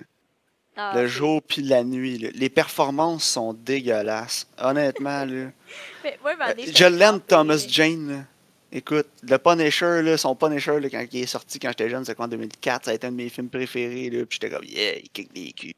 [0.77, 2.17] Ah, le jour puis la nuit.
[2.17, 2.29] là.
[2.33, 4.47] Les performances sont dégueulasses.
[4.59, 5.51] Honnêtement, là.
[6.03, 7.19] Mais, ouais, mais Euh, je l'aime.
[7.21, 8.09] Thomas Jane.
[8.11, 8.23] là.
[8.71, 12.13] Écoute, le Punisher, là, son Punisher, là, quand il est sorti quand j'étais jeune, c'est
[12.13, 14.09] quoi en 2004, ça a été un de mes films préférés.
[14.09, 15.73] Là, puis j'étais comme, yeah, il kick des culs.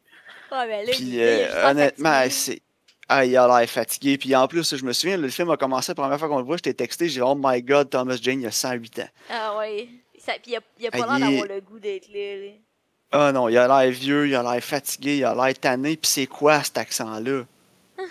[0.49, 2.61] Ah, là, Puis euh, honnêtement, c'est.
[3.09, 4.17] Ah, il a l'air fatigué.
[4.17, 6.43] Puis en plus, je me souviens, le film a commencé la première fois qu'on le
[6.45, 9.07] voit, j'étais texté, j'ai dit, oh my god, Thomas Jane, il a 108 ans.
[9.29, 9.87] Ah, ouais.
[10.17, 12.51] Ça, puis il a, il a pas Ah, l'air d'avoir est- le goût d'être là.
[13.11, 15.95] Ah non, il a l'air vieux, il a l'air fatigué, il a l'air tanné.
[15.95, 17.43] Puis c'est quoi cet accent-là?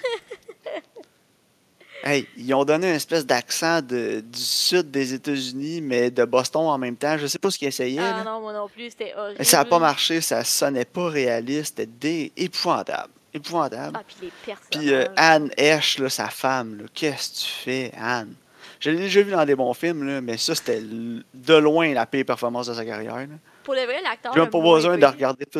[2.03, 6.63] hey, ils ont donné une espèce d'accent de- du sud des États-Unis, mais de Boston
[6.63, 7.19] en même temps.
[7.19, 8.01] Je sais pas ce qu'ils essayaient.
[8.01, 8.25] Ah là.
[8.25, 9.45] non, moi non plus, c'était horrible.
[9.45, 13.13] Ça n'a pas marché, ça sonnait pas réaliste, c'était épouvantable.
[13.35, 13.99] Épouvantable.
[13.99, 14.71] Ah, puis les personnages.
[14.71, 18.35] Puis euh, Anne là, sa femme, qu'est-ce que tu fais, Anne?
[18.81, 22.07] Je l'ai déjà vu dans des bons films, là, mais ça, c'était de loin la
[22.07, 23.17] pire performance de sa carrière.
[23.17, 23.27] là.
[23.65, 24.33] Pour le vrai, l'acteur.
[24.35, 25.59] J'ai même pas besoin de regarder tout.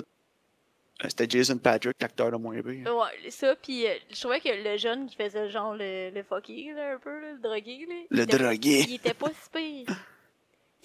[1.05, 2.95] Euh, C'était Jason Patrick, l'acteur le moins pire.
[2.97, 6.73] Ouais, ça, puis euh, je trouvais que le jeune qui faisait genre le, le fucké,
[6.75, 7.95] là, un peu, là, le drogué, là.
[8.11, 8.85] il Le était- drogué.
[8.89, 9.97] Il était pas si pire.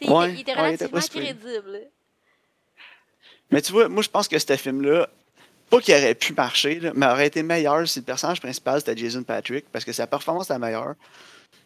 [0.04, 1.72] Ouais, il, était, il était ouais, il était relativement crédible.
[1.74, 1.80] là.
[3.52, 5.08] Mais tu vois, moi, je pense que ce film-là,
[5.70, 8.98] pas qu'il aurait pu marcher, là, mais aurait été meilleur si le personnage principal c'était
[8.98, 10.96] Jason Patrick, parce que sa performance était meilleure.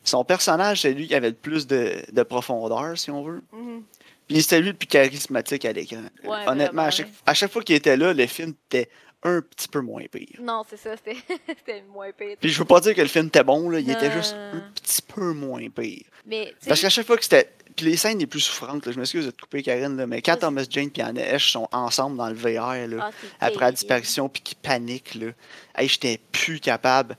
[0.03, 3.41] Son personnage, c'est lui qui avait le plus de, de profondeur, si on veut.
[3.51, 3.83] Mhm.
[4.27, 6.01] Puis c'était lui le plus charismatique à l'écran.
[6.23, 7.13] Ouais, Honnêtement, à chaque, ouais.
[7.25, 8.89] à chaque fois qu'il était là, le film était
[9.23, 10.39] un petit peu moins pire.
[10.39, 12.37] Non, c'est ça, c'était moins pire.
[12.39, 14.63] Puis je veux pas dire que le film était bon, là, il était juste un
[14.75, 16.03] petit peu moins pire.
[16.25, 17.51] Mais, Parce qu'à chaque fois que c'était.
[17.75, 20.21] Puis les scènes les plus souffrantes, là, je m'excuse de te couper, Karine, là, mais
[20.21, 20.37] quand.
[20.37, 24.29] Thomas Jane et Anne Hesh sont ensemble dans le VR, là, ah, après la disparition,
[24.29, 25.31] puis qu'ils paniquent, là,
[25.75, 27.17] hey, j'étais plus capable.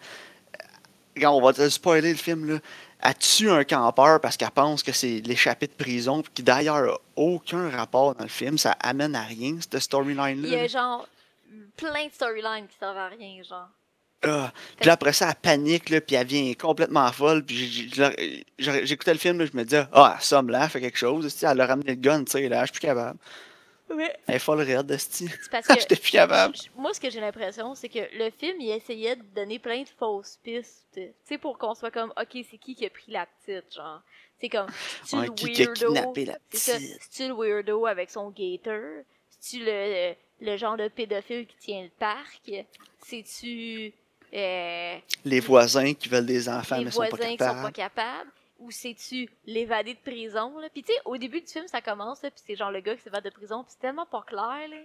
[1.21, 2.59] Quand on va te spoiler le film, là,
[3.03, 6.95] elle tue un campeur parce qu'elle pense que c'est l'échappée de prison, puis qui d'ailleurs
[6.95, 10.61] a aucun rapport dans le film, ça amène à rien, cette Il y storyline-là.
[10.63, 11.09] a genre
[11.77, 13.69] plein de storylines qui servent à rien, genre.
[14.25, 14.51] Ah.
[14.79, 17.45] Puis là, après ça, elle panique, là, puis elle vient complètement folle.
[17.45, 17.93] Puis
[18.59, 21.43] j'écoutais le film, là, je me disais, ah, Somme là, elle fait quelque chose.
[21.43, 23.19] Elle a ramené le gun, tu sais, là, je suis plus capable.
[23.89, 24.17] Ouais.
[24.27, 24.97] Elle est folle raide.
[24.99, 25.75] C'est parce que.
[25.81, 26.55] J'étais plus capable.
[26.77, 29.89] Moi, ce que j'ai l'impression, c'est que le film, il essayait de donner plein de
[29.99, 30.85] fausses pistes.
[30.95, 34.03] Tu sais, pour qu'on soit comme, OK, c'est qui qui a pris la petite, genre?
[34.41, 34.67] C'est comme,
[35.05, 36.13] c'est Ouais, le qui, weirdo?
[36.51, 39.03] c'est-tu le weirdo avec son gator?
[39.41, 42.51] C'est-tu le, le genre de pédophile qui tient le parc?
[43.07, 43.93] C'est-tu
[44.35, 47.71] euh, Les voisins qui veulent des enfants, les mais sont pas voisins qui sont pas
[47.73, 48.31] capables?
[48.59, 50.59] Ou c'est-tu l'évadé de prison?
[50.59, 50.69] Là?
[50.71, 52.97] Puis tu sais, au début du film, ça commence, là, puis c'est genre le gars
[52.97, 54.79] qui s'évade de prison, puis c'est tellement pas clair, là.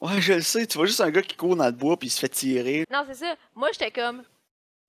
[0.00, 0.66] Ouais, je le sais.
[0.66, 2.84] Tu vois juste un gars qui court dans le bois, puis il se fait tirer.
[2.90, 3.36] Non, c'est ça.
[3.54, 4.22] Moi, j'étais comme.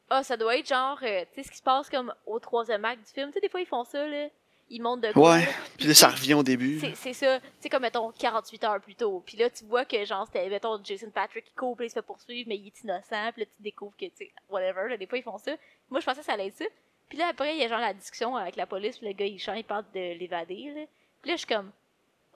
[0.10, 1.00] Ah, ça doit être genre.
[1.04, 3.30] euh, tu sais, ce qui se passe comme au troisième acte du film.
[3.30, 4.28] Tu sais, des fois, ils font ça, là.
[4.72, 5.34] Ils montent de quoi.
[5.38, 5.48] Ouais.
[5.78, 6.80] Puis là, ça revient au début.
[6.80, 7.40] C'est c'est ça.
[7.40, 9.24] Tu sais, comme, mettons, 48 heures plus tôt.
[9.26, 11.96] Puis là, tu vois que, genre, c'était, mettons, Jason Patrick qui court, puis il se
[11.96, 13.32] fait poursuivre, mais il est innocent.
[13.34, 14.90] Puis là, tu découvres que, tu sais, whatever.
[14.90, 15.54] Là, des fois, ils font ça.
[15.90, 16.66] Moi, je pensais que ça allait être ça.
[17.10, 19.26] Puis là, après, il y a genre la discussion avec la police, puis le gars,
[19.26, 20.82] il chante, il parle de l'évader, là.
[21.22, 21.72] Puis là, je suis comme,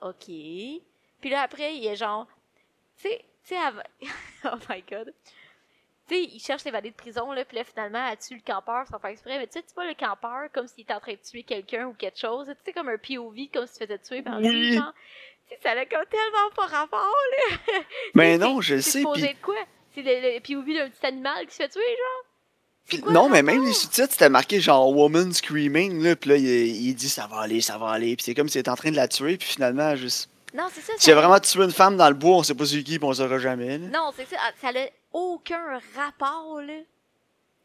[0.02, 0.24] OK.
[0.26, 2.26] Puis là, après, il y a genre,
[2.96, 3.82] tu sais, tu sais, avant-
[4.44, 5.12] oh my god.
[6.06, 8.86] Tu sais, il cherche l'évader de prison, là, puis là, finalement, elle tue le campeur
[8.88, 9.38] sans faire exprès.
[9.38, 11.86] Mais tu sais, tu vois le campeur comme s'il était en train de tuer quelqu'un
[11.86, 12.46] ou quelque chose.
[12.48, 14.74] Tu sais, comme un POV, comme s'il se faisait tuer par Oui.
[14.74, 14.92] genre.
[15.48, 17.56] Tu sais, ça a comme tellement pas rapport, là.
[18.14, 18.98] Mais C'est- non, je le C'est sais.
[18.98, 19.56] supposé Puis être quoi?
[19.94, 22.23] C'est le, le POV d'un petit animal qui se fait tuer, genre?
[23.02, 26.44] Quoi non, mais même les sous-titres, c'était marqué genre Woman Screaming, là, puis là, il,
[26.46, 28.90] il dit ça va aller, ça va aller, puis c'est comme s'il était en train
[28.90, 30.28] de la tuer, puis finalement, juste.
[30.54, 30.92] Non, c'est ça.
[30.98, 32.98] S'il a ça- vraiment tué une femme dans le bois, on sait pas c'est qui,
[32.98, 33.86] puis on saura jamais, là.
[33.92, 34.36] Non, c'est ça.
[34.46, 35.60] ah, Ça n'a aucun
[35.96, 36.74] rapport, là.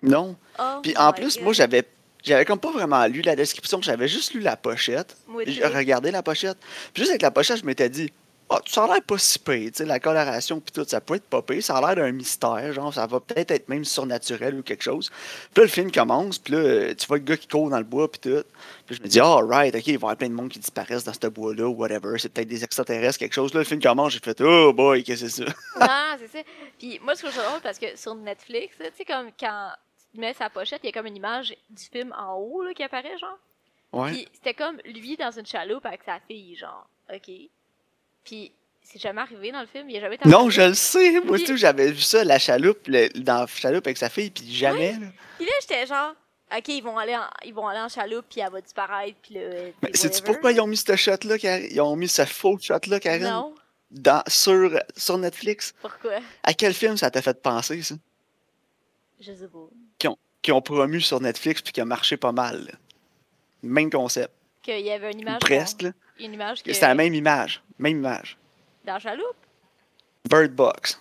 [0.02, 0.36] Non.
[0.58, 1.44] Oh Puis en plus, God.
[1.44, 1.84] moi, j'avais.
[2.24, 5.16] J'avais comme pas vraiment lu la description, j'avais juste lu la pochette.
[5.48, 6.58] J'ai regardé la pochette.
[6.94, 8.12] Puis juste avec la pochette, je m'étais dit,
[8.52, 11.16] ah, ça a l'air pas si pire, tu sais, la coloration puis tout, ça peut
[11.16, 14.56] être pas pire, ça a l'air d'un mystère, genre, ça va peut-être être même surnaturel
[14.56, 15.12] ou quelque chose.
[15.54, 17.84] Puis là, le film commence, puis là, tu vois le gars qui court dans le
[17.84, 18.44] bois puis tout.
[18.88, 20.58] Puis je me dis, ah, right, ok, il va y avoir plein de monde qui
[20.58, 23.54] disparaissent dans ce bois-là ou whatever, c'est peut-être des extraterrestres, quelque chose.
[23.54, 25.54] Là, le film commence, j'ai fait, oh boy, qu'est-ce que c'est ça?
[25.80, 26.40] Non, c'est ça.
[26.80, 29.70] Puis moi, je trouve ça drôle parce que sur Netflix, tu sais, comme quand
[30.12, 32.74] tu mets sa pochette, il y a comme une image du film en haut là,
[32.74, 33.38] qui apparaît, genre.
[33.92, 34.12] Ouais.
[34.12, 36.88] Puis c'était comme lui dans une chaloupe avec sa fille, genre.
[37.14, 37.32] OK.
[38.30, 38.52] Puis
[38.84, 39.90] c'est jamais arrivé dans le film.
[39.90, 41.20] Il a jamais été Non, je le sais.
[41.22, 44.52] Moi, tout, j'avais vu ça, la chaloupe, le- dans la chaloupe avec sa fille, puis
[44.54, 44.92] jamais.
[44.94, 45.08] là.
[45.38, 46.14] Puis là, j'étais genre,
[46.56, 49.34] ok, ils vont aller en, ils vont aller en chaloupe, puis elle va disparaître, puis
[49.36, 49.42] là.
[49.42, 51.38] euh, Mais sais-tu pourquoi ils ont mis ce shot-là?
[51.72, 53.56] Ils ont mis ce faux shot-là, Karine, Non,
[53.90, 55.74] dans, sur, sur Netflix?
[55.82, 56.20] pourquoi?
[56.44, 57.96] À quel film ça t'a fait penser, ça?
[59.20, 60.10] Je sais pas.
[60.42, 62.64] Qui ont promu sur Netflix, puis qui a marché pas mal.
[62.66, 62.72] là.
[63.62, 64.32] Même concept.
[64.62, 65.40] Qu'il y avait une image.
[65.40, 65.92] Presque, là.
[66.18, 66.72] Une image que.
[66.74, 67.62] C'était la même image.
[67.80, 68.38] Même image.
[68.86, 69.36] Dans chaloupe.
[70.30, 71.00] Bird Box.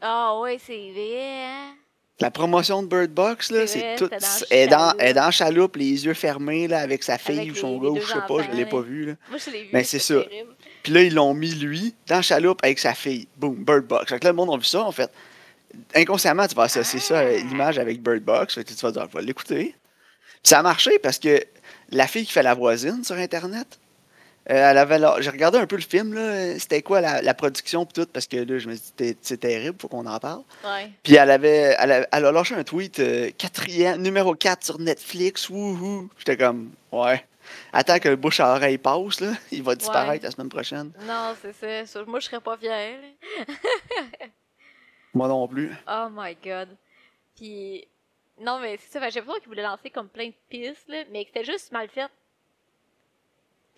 [0.00, 1.44] Ah ouais, c'est vrai.
[1.46, 1.74] hein?
[2.20, 4.08] La promotion de Bird Box, là, C'est tout.
[4.50, 4.96] Elle est dans, Chaloupe.
[5.00, 7.88] elle est dans chaloupe, les yeux fermés, là, avec sa fille Avec ou son gars,
[7.88, 9.12] ou je sais pas, je l'ai pas vu, là.
[9.30, 9.70] Moi, je l'ai vu.
[9.72, 10.22] Ben, c'est ça.
[10.22, 10.54] terrible.
[10.84, 13.26] Puis là, ils l'ont mis, lui, dans chaloupe avec sa fille.
[13.36, 14.10] Boom, Bird Box.
[14.10, 15.10] Fait que là, le monde a vu ça, en fait.
[15.94, 17.32] Inconsciemment, tu vas associer ça Ah.
[17.32, 18.54] l'image avec Bird Box.
[18.54, 19.74] Fait que tu vas dire, je vais l'écouter.
[19.74, 21.42] Puis ça a marché parce que
[21.90, 23.66] la fille qui fait la voisine sur Internet,
[24.46, 26.58] elle avait la- J'ai regardé un peu le film, là.
[26.58, 29.36] C'était quoi la, la production, pis tout, parce que là, je me suis dit, c'est-
[29.38, 30.42] terrible, faut qu'on en parle.
[31.02, 34.78] Puis elle avait, elle a, elle a lâché un tweet, euh, quatrième, numéro 4 sur
[34.78, 36.08] Netflix, wouhou.
[36.18, 37.24] J'étais comme, ouais.
[37.72, 39.32] Attends que le bouche à oreille passe, là.
[39.52, 40.92] Il va disparaître la semaine prochaine.
[41.06, 42.04] Non, c'est ça.
[42.04, 42.98] Moi, je serais pas fière.
[45.14, 45.70] Moi non plus.
[45.88, 46.68] Oh my god.
[47.36, 47.86] Puis.
[48.40, 49.08] Non, mais c'est ça.
[49.10, 51.88] J'ai l'impression qu'ils voulaient lancer comme plein de pistes, là, mais que c'était juste mal
[51.88, 52.08] fait.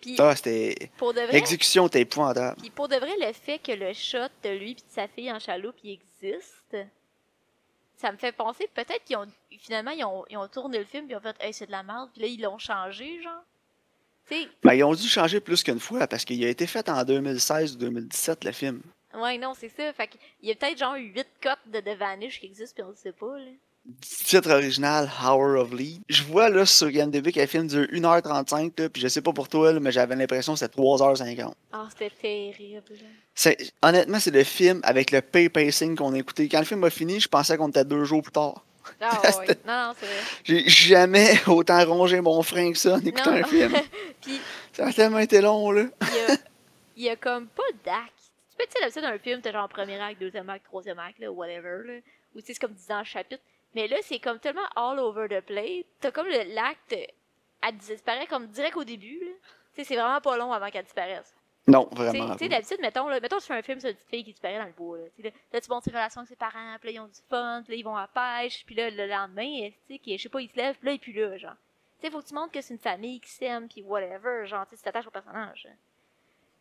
[0.01, 0.91] Puis, Ah, c'était.
[0.97, 1.31] pour de vrai.
[1.31, 2.55] L'exécution était épouvantable.
[2.61, 5.31] Puis pour de vrai, le fait que le shot de lui et de sa fille
[5.31, 6.77] en chaloupe, il existe,
[7.95, 9.25] ça me fait penser peut-être qu'ils ont
[9.59, 11.71] finalement ils ont, ils ont tourné le film puis ils ont fait hey, c'est de
[11.71, 13.41] la merde puis là ils l'ont changé genre.
[14.29, 16.87] Tu sais, Ben, ils ont dû changer plus qu'une fois parce qu'il a été fait
[16.89, 18.81] en 2016 ou 2017, le film.
[19.15, 19.91] ouais non, c'est ça.
[19.93, 22.89] Fait qu'il y a peut-être genre 8 cotes de The Vanish qui existent puis on
[22.89, 23.51] le sait pas là.
[24.01, 26.01] Titre original, Hour of Lead.
[26.09, 29.31] Je vois là sur IMDb que le film dure 1h35, là, puis je sais pas
[29.31, 31.53] pour toi, là, mais j'avais l'impression que c'était 3h50.
[31.71, 32.83] Ah, c'était terrible.
[33.81, 36.49] Honnêtement, c'est le film avec le pay pacing qu'on a écouté.
[36.49, 38.63] Quand le film a fini, je pensais qu'on était deux jours plus tard.
[39.01, 39.19] Ah
[39.65, 40.15] non, non, c'est vrai.
[40.43, 43.37] J'ai jamais autant rongé mon frein que ça en écoutant Non.
[43.37, 43.73] un film.
[44.21, 44.39] Puis
[44.73, 45.83] Ça a tellement été long, là.
[46.01, 46.37] il y a,
[46.97, 48.13] il y a comme pas d'acte.
[48.51, 50.99] Tu peux, tu sais, d'habitude, dans un film, t'as genre premier acte, deuxième acte, troisième
[50.99, 51.93] acte, là, whatever, là.
[52.35, 53.41] Ou tu sais, c'est comme 10 ans chapitre.
[53.77, 55.85] Mais là, c'est comme tellement all over the place.
[55.99, 56.95] T'as comme l'acte,
[57.61, 59.19] elle disparaît comme direct au début.
[59.19, 59.35] Tu
[59.73, 61.35] sais, c'est vraiment pas long avant qu'elle disparaisse.
[61.67, 62.31] Non, vraiment.
[62.33, 64.31] tu sais, d'habitude, mettons, là, mettons, tu fais un film sur une petite fille qui
[64.31, 65.03] disparaît dans le bois, là.
[65.19, 67.61] Là, là, tu montes ses relations avec ses parents, puis là, ils ont du fun,
[67.63, 70.29] puis là, ils vont à la pêche, puis là, le lendemain, tu sais, je sais
[70.29, 71.53] pas, ils se lèvent, puis là, il est plus là, genre.
[71.99, 74.65] Tu sais, faut que tu montres que c'est une famille qui s'aime, puis whatever, genre,
[74.67, 75.67] tu t'attaches au personnage.
[75.69, 75.75] hein.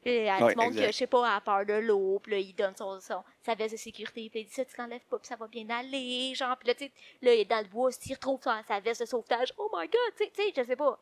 [0.07, 2.55] Puis elle Ouais, que, je sais pas, elle a peur de l'eau, puis là, il
[2.55, 5.27] donne son, son, sa veste de sécurité, puis il dit ça, tu l'enlèves pas, puis
[5.27, 6.92] ça va bien aller, genre, puis là, tu sais,
[7.23, 9.88] là, il est dans le bois, il retrouve sa, sa veste de sauvetage, oh my
[9.88, 10.97] god, tu sais, je sais pas.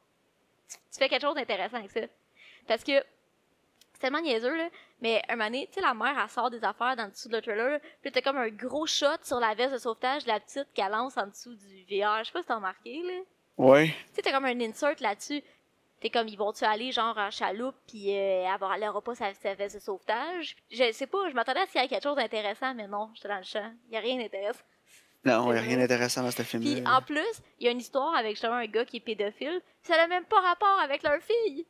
[0.71, 2.01] Tu, tu fais quelque chose d'intéressant avec ça.
[2.67, 2.93] Parce que,
[3.93, 4.71] c'est tellement niaiseux, là,
[5.03, 7.29] mais un moment donné, tu sais, la mère, elle sort des affaires dans le dessous
[7.29, 9.79] de le trailer, là, puis là, t'as comme un gros shot sur la veste de
[9.79, 12.21] sauvetage de la petite qu'elle lance en dessous du VR.
[12.21, 13.21] Je sais pas si t'as remarqué, là.
[13.59, 13.89] Ouais.
[13.89, 15.43] Tu sais, t'as comme un insert là-dessus.
[16.05, 19.33] T'es comme, ils vont-tu aller genre en chaloupe, puis euh, va- elle aura pas sa,
[19.33, 20.55] sa veste de sauvetage?
[20.71, 23.09] Je sais pas, je m'attendais à ce qu'il y ait quelque chose d'intéressant, mais non,
[23.15, 23.73] j'étais dans le champ.
[23.91, 24.61] Y a rien d'intéressant.
[25.25, 26.99] Non, il n'y a rien d'intéressant dans ce Puis film-là.
[26.99, 27.25] en plus,
[27.59, 29.63] il y a une histoire avec justement un gars qui est pédophile.
[29.83, 31.65] Ça n'a même pas rapport avec leur fille.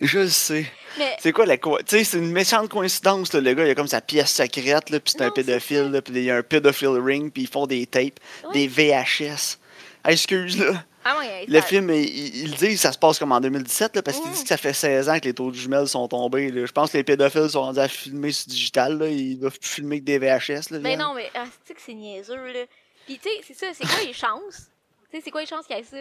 [0.00, 0.64] Je le sais.
[0.96, 3.42] Mais C'est quoi la co- Tu sais, c'est une méchante coïncidence, là.
[3.42, 6.14] Le gars, il a comme sa pièce secrète, là, puis c'est un pédophile, là, puis
[6.14, 8.52] il y a un pédophile ring, puis ils font des tapes, Ouais.
[8.54, 9.58] des VHS.
[10.06, 10.84] Excuse, là.
[11.16, 14.28] Ah Le film, il, dit que ça se passe comme en 2017, là, parce qu'il
[14.30, 14.34] Mm.
[14.34, 16.50] dit que ça fait 16 ans que les taux de jumelles sont tombés.
[16.50, 16.66] là.
[16.66, 18.98] Je pense que les pédophiles sont rendus à filmer sur digital.
[18.98, 19.08] Là.
[19.08, 20.70] Ils doivent plus filmer que des VHS.
[20.70, 20.98] Là, Mais Liane.
[21.00, 22.64] non, mais ah, tu sais que c'est niaiseux, là?
[23.06, 24.70] Puis tu sais, c'est ça, c'est quoi les chances?
[25.10, 25.96] Tu sais, c'est quoi les chances qu'il y ait ça?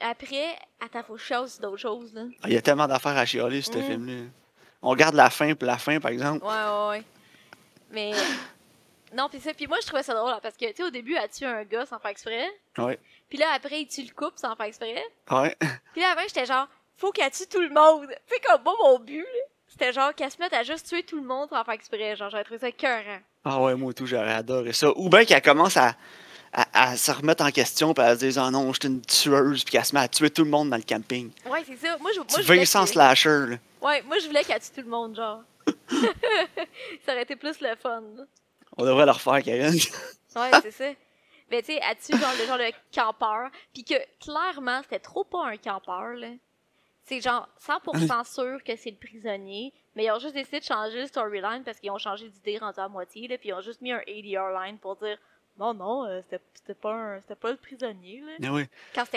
[0.00, 2.22] Après, que je chasse sur d'autres choses, là?
[2.42, 3.82] Ah, Il y a tellement d'affaires à chialer, ce Mm.
[3.82, 4.24] film-là.
[4.82, 6.44] On regarde la fin, puis la fin, par exemple.
[6.44, 7.02] Ouais, ouais, ouais.
[7.90, 8.12] Mais.
[9.14, 10.90] Non, pis ça, puis moi je trouvais ça drôle, là, parce que, tu sais, au
[10.90, 12.46] début, elle tue un gars sans faire exprès?
[12.78, 12.98] Ouais.
[13.28, 15.02] Puis là, après, il tue le couple sans faire exprès?
[15.30, 15.56] Ouais.
[15.92, 16.66] Puis là, après, j'étais genre,
[16.96, 18.06] faut qu'elle tue tout le monde.
[18.28, 21.02] Tu sais, comme moi, mon but, là, c'était genre qu'elle se mette à juste tuer
[21.02, 22.16] tout le monde sans faire exprès.
[22.16, 23.18] Genre, j'aurais trouvé ça écœurant.
[23.44, 24.90] Ah ouais, moi tout, j'aurais adoré ça.
[24.96, 25.94] Ou bien qu'elle commence à,
[26.52, 29.02] à, à se remettre en question, puis elle se dit, ah non, je suis une
[29.02, 31.30] tueuse, puis qu'elle se met à tuer tout le monde dans le camping.
[31.46, 31.96] Ouais, c'est ça.
[31.98, 33.56] Moi, je, moi, Tu je voulais Vincent que- Slasher, là.
[33.82, 35.42] Ouais, moi, je voulais qu'elle tue tout le monde, genre.
[37.04, 38.24] ça aurait été plus le fun, là.
[38.76, 39.72] On devrait le refaire, Karen.
[39.74, 40.90] Ouais, c'est ça.
[41.50, 45.46] Mais tu sais, tue genre le genre de campeur, puis que clairement, c'était trop pas
[45.46, 46.28] un campeur, là.
[47.04, 51.02] C'est genre 100% sûr que c'est le prisonnier, mais ils ont juste décidé de changer
[51.02, 53.80] le storyline parce qu'ils ont changé d'idée rendu à moitié, là, puis ils ont juste
[53.80, 55.16] mis un ADR line pour dire
[55.58, 56.20] non, non, euh,
[56.54, 58.50] c'était pas, un- pas le prisonnier, là.
[58.50, 58.64] Oui.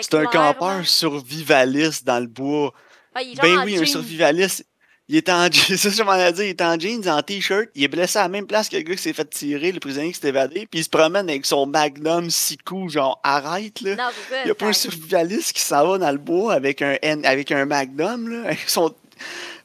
[0.00, 2.72] C'est un campeur survivaliste dans le bois.
[3.14, 4.64] Ah, Ben en oui, un survivaliste.
[5.10, 7.20] Il est en jeans, ça que je m'en ai dit, il est en jeans, en
[7.20, 9.72] t-shirt, il est blessé à la même place que le gars qui s'est fait tirer,
[9.72, 13.18] le prisonnier qui s'est évadé, puis il se promène avec son magnum six coups, genre
[13.24, 13.96] arrête là.
[13.96, 14.04] Non.
[14.44, 17.50] Il y a pas un survivaliste qui s'en va dans le bois avec un avec
[17.50, 18.94] un magnum là, avec son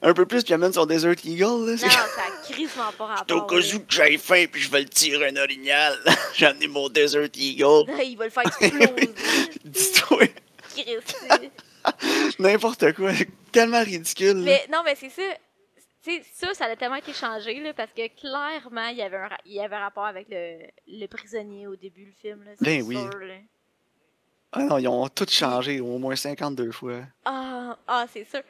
[0.01, 1.71] un peu plus puis amène son Desert Eagle là.
[1.73, 3.38] Non, ça crissement pas rapport.
[3.38, 5.95] Au cas où que j'ai faim puis je vais le tirer un orignal.
[6.36, 7.86] J'ai amené mon Desert Eagle.
[8.03, 9.13] Il va le faire exploser.
[9.63, 10.23] Dis-toi,
[12.39, 13.12] n'importe quoi,
[13.55, 14.37] tellement ridicule.
[14.37, 15.23] Mais non, mais c'est ça.
[16.03, 19.17] Tu sais, ça, ça a tellement été changé, là, parce que clairement, il y avait
[19.17, 22.51] un, il y avait un rapport avec le, le prisonnier au début du film, là.
[22.61, 22.95] Ben oui.
[22.95, 23.35] sûr, là.
[24.51, 27.01] Ah non, ils ont tout changé au moins 52 fois.
[27.25, 28.41] Ah, ah c'est sûr.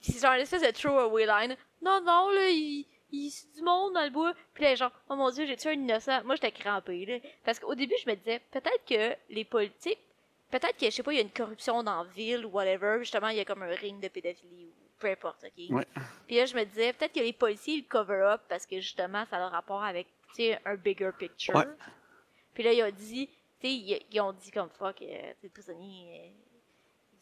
[0.00, 1.56] C'est genre l'espèce de throwaway line.
[1.80, 4.34] Non, non, là, il, il c'est du monde dans le bois.
[4.52, 6.22] Puis là, genre, oh mon dieu, j'ai tué un innocent?
[6.24, 7.18] Moi, j'étais crampée, là.
[7.44, 9.98] Parce qu'au début, je me disais, peut-être que les politiques,
[10.50, 12.96] peut-être que, je sais pas, il y a une corruption dans la ville ou whatever.
[13.00, 15.70] Justement, il y a comme un ring de pédophilie ou peu importe, ok?
[15.70, 15.86] Ouais.
[16.26, 18.80] Puis là, je me disais, peut-être que les policiers, ils le cover up parce que
[18.80, 21.54] justement, ça a le rapport avec, tu sais, un bigger picture.
[21.54, 21.64] Ouais.
[22.54, 23.28] Puis là, ils ont dit,
[23.60, 26.28] tu sais, ils, ils ont dit comme fuck, euh, tu sais, le prisonnier, euh,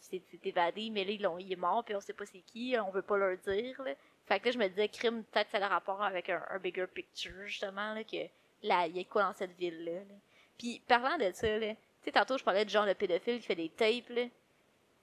[0.00, 2.76] s'est évadé, mais là, ils l'ont- il est mort, puis on sait pas c'est qui,
[2.78, 3.92] on veut pas leur dire, là.
[4.26, 6.58] Fait que là, je me disais, crime, peut-être ça a le rapport avec un, un
[6.58, 8.16] bigger picture, justement, là, que
[8.62, 9.92] là, il y a quoi dans cette ville-là.
[10.00, 10.14] là.
[10.58, 11.74] Puis, parlant de ça, là,
[12.06, 14.22] sais, tantôt, je parlais du genre de pédophile qui fait des tapes, là.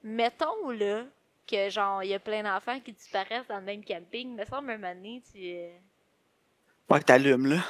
[0.03, 1.03] Mettons, là,
[1.47, 4.71] que, genre, il y a plein d'enfants qui disparaissent dans le même camping, me semble,
[4.71, 5.69] un moment donné, tu, euh,
[6.89, 7.63] Ouais, que t'allumes là.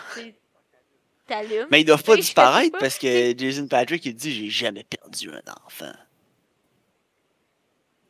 [1.27, 1.67] t'allumes.
[1.71, 2.79] Mais ils doivent pas disparaître pas.
[2.79, 5.93] parce que Jason Patrick il dit j'ai jamais perdu un enfant.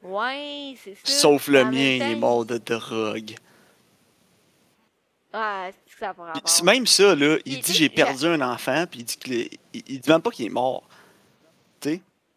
[0.01, 1.01] Ouais, c'est ça.
[1.11, 3.35] Sauf le En même mien, il est mort de drogue.
[5.31, 6.13] Ah, c'est que ça
[6.45, 9.17] c'est même ça, là, il Il dit dit- j'ai perdu un enfant, puis il dit
[9.17, 10.87] que le- il, il dit même pas qu'il est mort.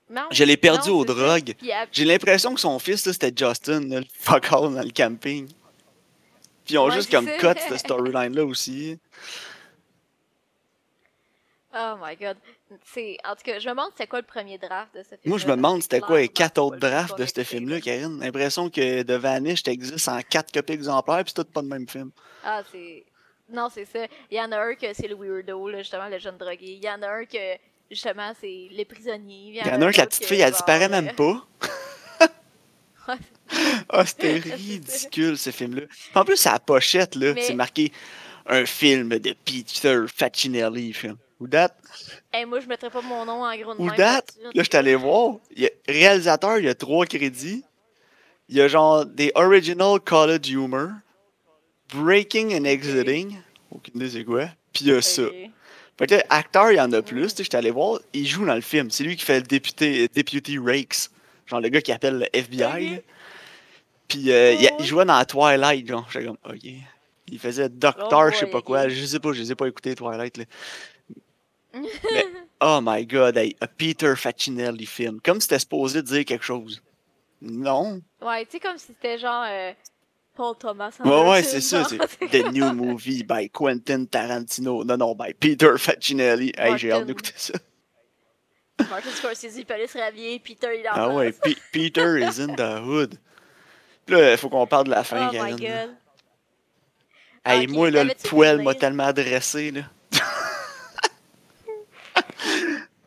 [0.08, 1.54] Non, je l'ai perdu non, aux drogues.
[1.90, 5.48] J'ai l'impression que son fils, là, c'était Justin, là, le fuck all dans le camping.
[6.64, 7.38] Puis ils ont Ouais, juste comme ça.
[7.38, 8.98] cut cette storyline-là aussi.
[11.74, 12.36] Oh my god.
[13.24, 15.20] En tout cas, je me demande c'était quoi le premier draft de ce film.
[15.26, 18.18] Moi, je me demande c'était quoi les quatre autres drafts de ce film-là, Karine.
[18.20, 21.88] L'impression que The Vanish existe en quatre copies exemplaires, puis c'est tout pas le même
[21.88, 22.10] film.
[22.44, 23.04] Ah, c'est.
[23.50, 24.06] Non, c'est ça.
[24.30, 26.78] Il y en a un que c'est le weirdo, là, justement, le jeune drogué.
[26.80, 27.56] Il y en a un que,
[27.90, 29.48] justement, c'est les prisonniers.
[29.48, 31.46] Il y en a un que la petite fille, elle disparaît même pas.
[33.88, 35.82] Ah, c'était ridicule, ce film-là.
[36.14, 37.92] En plus, à la pochette, là, c'est marqué
[38.46, 40.92] un film de Peter Facinelli.
[41.38, 41.70] Who that?
[42.32, 44.94] Hey, moi, je mettrais pas mon nom en gros de là-dessus, Là, je suis allé
[44.96, 45.36] voir.
[45.54, 47.62] Il y a- réalisateur, il y a trois crédits.
[48.48, 50.90] Il y a genre des original college humor,
[51.94, 53.36] breaking and exiting.
[53.70, 54.46] Aucune idée c'est quoi.
[54.72, 55.22] Puis il y a ça.
[55.98, 57.28] Fait que là, acteur, il y en a plus.
[57.28, 58.00] Tu sais, j'étais allé voir.
[58.12, 58.90] Il joue dans le film.
[58.90, 61.10] C'est lui qui fait le député, Deputy Rakes.
[61.46, 62.90] Genre le gars qui appelle le FBI.
[62.90, 62.98] Là.
[64.08, 65.86] Puis euh, il, jouait dans Twilight.
[65.86, 66.70] Genre, j'étais comme, ok.
[67.28, 68.88] Il faisait Doctor, Oh je sais pas quoi.
[68.88, 70.36] Je sais pas, je les ai pas écoutés, Twilight.
[70.36, 70.44] Là.
[71.74, 72.26] Mais,
[72.60, 75.20] oh my god, hey, a Peter Facinelli film.
[75.20, 76.82] Comme si c'était supposé dire quelque chose.
[77.42, 78.00] Non.
[78.22, 79.72] Ouais, tu sais, comme si c'était genre euh,
[80.36, 80.92] Paul Thomas.
[81.04, 81.84] Ouais, ouais, Anderson, c'est ça.
[81.88, 84.84] C'est The New Movie by Quentin Tarantino.
[84.84, 86.52] Non, non, by Peter Facinelli.
[86.56, 87.54] Hey, j'ai hâte d'écouter ça.
[88.90, 93.14] Martin Scorsese, Paris Ravier, Peter, il en Ah ouais, Pe- Peter is in the hood.
[94.04, 95.56] Puis là, il faut qu'on parle de la fin, Oh my Karine.
[95.56, 95.96] god.
[97.44, 99.82] Hey, moi, là, le t'avais-tu poêle m'a tellement adressé, là.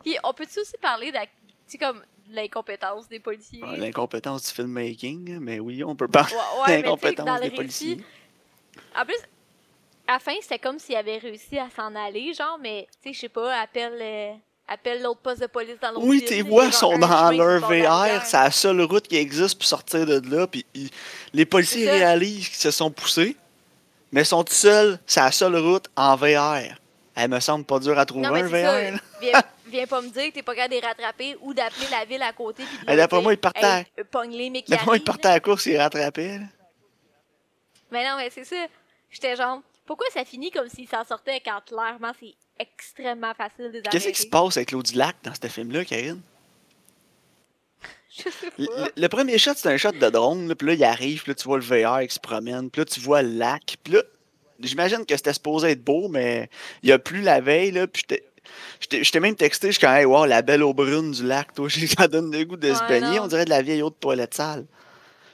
[0.02, 2.02] Puis on peut-tu aussi parler de comme
[2.34, 3.62] l'incompétence des policiers?
[3.62, 6.34] Ouais, L'incompétence du filmmaking, mais oui, on peut parler
[6.66, 8.04] Ouais, l'incompétence des récit, policiers.
[8.96, 9.16] En plus,
[10.06, 13.14] à la fin, c'était comme s'il avait réussi à s'en aller, genre, mais, tu sais,
[13.14, 14.32] je sais pas, appelle, euh,
[14.68, 18.36] appelle l'autre poste de police dans l'autre Oui, tes voix sont dans leur VR, c'est
[18.36, 20.90] la seule route qui existe pour sortir de là, puis ils-
[21.32, 23.36] les policiers réalisent qu'ils se sont poussés,
[24.12, 26.76] mais sont seuls, c'est la seule route en VR.
[27.14, 29.00] Elle me semble pas dur à trouver Non, mais un VR.
[29.70, 32.22] Viens, pas me dire que t'es pas capable de les rattraper ou d'appeler la ville
[32.22, 32.64] à côté.
[32.86, 35.28] Puis d'après moi, ils partaient à- Hey, pogne-les, mais qui D'après moi, ils arrivent, partaient
[35.28, 36.38] à la course, ils rattrapaient.
[36.38, 36.44] là.
[37.90, 38.66] Mais non, mais c'est ça.
[39.10, 43.78] J'étais genre, pourquoi ça finit comme s'ils s'en sortaient quand clairement c'est extrêmement facile de
[43.78, 46.20] les Qu'est-ce qui se passe avec l'eau du lac dans ce film-là, Karine?
[48.10, 48.88] Je sais Le, pas.
[48.96, 51.34] le premier shot, c'est un shot de drone, là, puis là, il arrive, puis là,
[51.34, 54.02] tu vois le VR qui se promène, puis là, tu vois le lac, puis là,
[54.58, 56.50] j'imagine que c'était supposé être beau, mais
[56.82, 58.02] il y a plus la veille, là, puis
[58.80, 61.24] j'étais- j'étais j'étais même texté, je suis comme, hey, wow, la belle eau brune du
[61.26, 63.24] lac, toi, ça donne le goût de se Ouais, baigner, non.
[63.24, 64.66] on dirait de la vieille eau de toilette sale.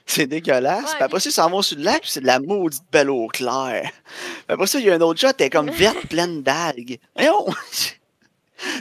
[0.08, 0.84] C'est dégueulasse.
[0.84, 2.84] Ouais, puis après ça, ils s'en vont sur le lac, puis c'est de la maudite
[2.92, 3.90] belle eau claire.
[3.90, 6.98] Puis après ça, il y a un autre shot, elle est comme verte, pleine d'algues.
[7.16, 7.46] Voyons!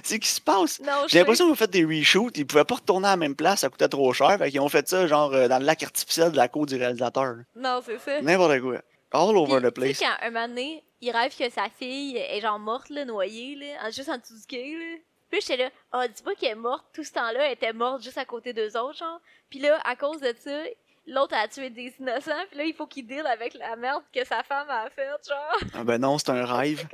[0.03, 0.79] C'est qui se passe?
[0.81, 3.35] Je J'ai l'impression qu'ils ont fait des reshoots, ils pouvaient pas retourner à la même
[3.35, 5.83] place, ça coûtait trop cher, fait qu'ils ont fait ça genre euh, dans le lac
[5.83, 7.35] artificiel de la cour du réalisateur.
[7.57, 8.21] Non, c'est ça.
[8.21, 8.77] N'importe quoi.
[9.11, 9.99] All over Puis, the Tu sais, place.
[9.99, 13.87] quand un moment donné, il rêve que sa fille est genre morte, là, noyée, là,
[13.87, 14.97] en- juste en dessous du quai, là.
[15.29, 18.01] Puis j'étais là, ah, dis pas qu'elle est morte tout ce temps-là, elle était morte
[18.03, 19.19] juste à côté d'eux autres, genre.
[19.49, 20.63] Puis là, à cause de ça,
[21.07, 24.23] l'autre a tué des innocents, puis là, il faut qu'il deal avec la merde que
[24.23, 25.57] sa femme a faite, genre.
[25.73, 26.87] Ah ben non, c'est un rêve.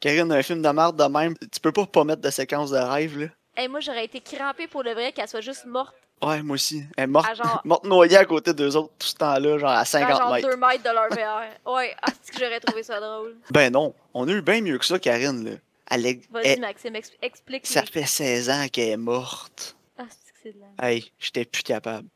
[0.00, 2.78] Karine, un film de merde de même, tu peux pas pas mettre de séquence de
[2.78, 3.26] rêve, là.
[3.56, 6.84] Hey, moi, j'aurais été crampée pour le vrai qu'elle soit juste morte Ouais, moi aussi.
[6.96, 9.70] Elle est morte, à genre, morte noyée à côté d'eux autres tout ce temps-là, genre
[9.70, 10.48] à à 50 genre mètres.
[10.48, 11.74] 2 mètres de leur VR.
[11.74, 13.36] Ouais, ah, c'est que j'aurais trouvé ça drôle?
[13.50, 15.56] Ben non, on a eu bien mieux que ça, Karine, là.
[15.90, 19.76] Elle Vas-y, Maxime, ex- explique ça fait 16 ans qu'elle est morte.
[19.98, 20.88] Ah, c'est que c'est de la...
[20.90, 22.08] Hey, j'étais plus capable.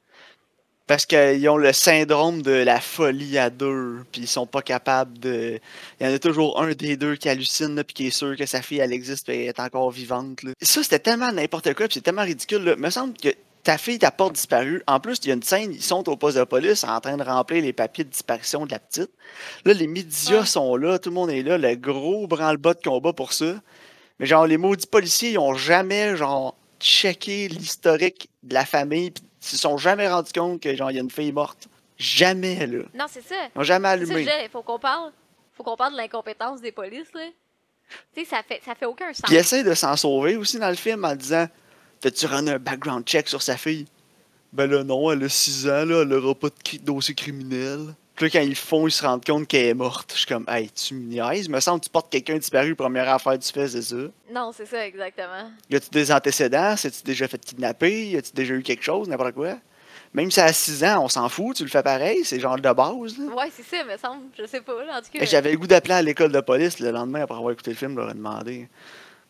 [0.87, 5.19] Parce qu'ils ont le syndrome de la folie à deux, puis ils sont pas capables
[5.19, 5.59] de.
[6.01, 8.37] Il y en a toujours un des deux qui hallucine, là, puis qui est sûr
[8.37, 10.45] que sa fille, elle existe, puis elle est encore vivante.
[10.45, 10.53] Là.
[10.63, 12.63] Ça, c'était tellement n'importe quoi, puis c'est tellement ridicule.
[12.63, 12.77] Là.
[12.77, 13.31] Me semble que
[13.67, 14.81] ta fille t'a pas disparu.
[14.87, 17.17] En plus, il y a une scène, ils sont au poste de police en train
[17.17, 19.11] de remplir les papiers de disparition de la petite.
[19.65, 23.13] Là, les médias sont là, tout le monde est là, le gros branle-bas de combat
[23.13, 23.57] pour ça.
[24.21, 29.25] Mais genre, les maudits policiers, ils ont jamais, genre, checké l'historique de la famille, puis
[29.43, 31.67] ils se sont jamais rendus compte que, genre, il y a une fille morte.
[31.99, 32.85] Jamais, là.
[32.95, 33.35] Non, c'est ça.
[33.53, 34.29] Ils ont jamais allumé.
[34.45, 35.11] il faut qu'on parle.
[35.55, 37.23] Faut qu'on parle de l'incompétence des polices, là.
[38.15, 39.23] Tu sais, ça fait, ça fait aucun sens.
[39.25, 41.49] Puis il essaie de s'en sauver aussi dans le film en disant
[42.07, 43.85] Fais-tu run un background check sur sa fille?
[44.53, 47.81] Ben là, non, elle a 6 ans, là, elle aura pas de cri- dossier criminel.
[48.15, 50.13] Puis là, quand ils le font, ils se rendent compte qu'elle est morte.
[50.13, 53.09] Je suis comme Hey, tu me niaises, me semble que tu portes quelqu'un disparu, première
[53.13, 53.97] affaire que tu fais, c'est ça.
[54.33, 55.51] Non, c'est ça, exactement.
[55.69, 56.77] Y a-tu des antécédents?
[56.77, 58.11] S'as-tu déjà fait kidnapper?
[58.11, 59.57] Y a-tu déjà eu quelque chose, n'importe quoi?
[60.15, 62.73] Même si à 6 ans, on s'en fout, tu le fais pareil, c'est genre de
[62.73, 63.19] base.
[63.19, 63.35] Là.
[63.35, 64.27] Ouais, c'est ça, me semble.
[64.39, 64.99] Je sais pas, là.
[64.99, 65.25] En tout cas.
[65.25, 67.97] J'avais le goût d'appeler à l'école de police le lendemain après avoir écouté le film,
[67.97, 68.69] leur demander.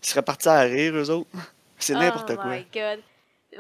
[0.02, 1.30] Ils seraient partis à rire, eux autres.
[1.78, 2.46] C'est n'importe oh quoi.
[2.56, 3.00] my god.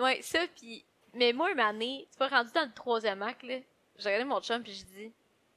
[0.00, 0.84] Ouais, ça, pis.
[1.14, 3.56] Mais moi, une année, tu vois, rendu dans le troisième acte, là,
[3.98, 5.12] j'ai regardé mon chum, pis j'ai dit,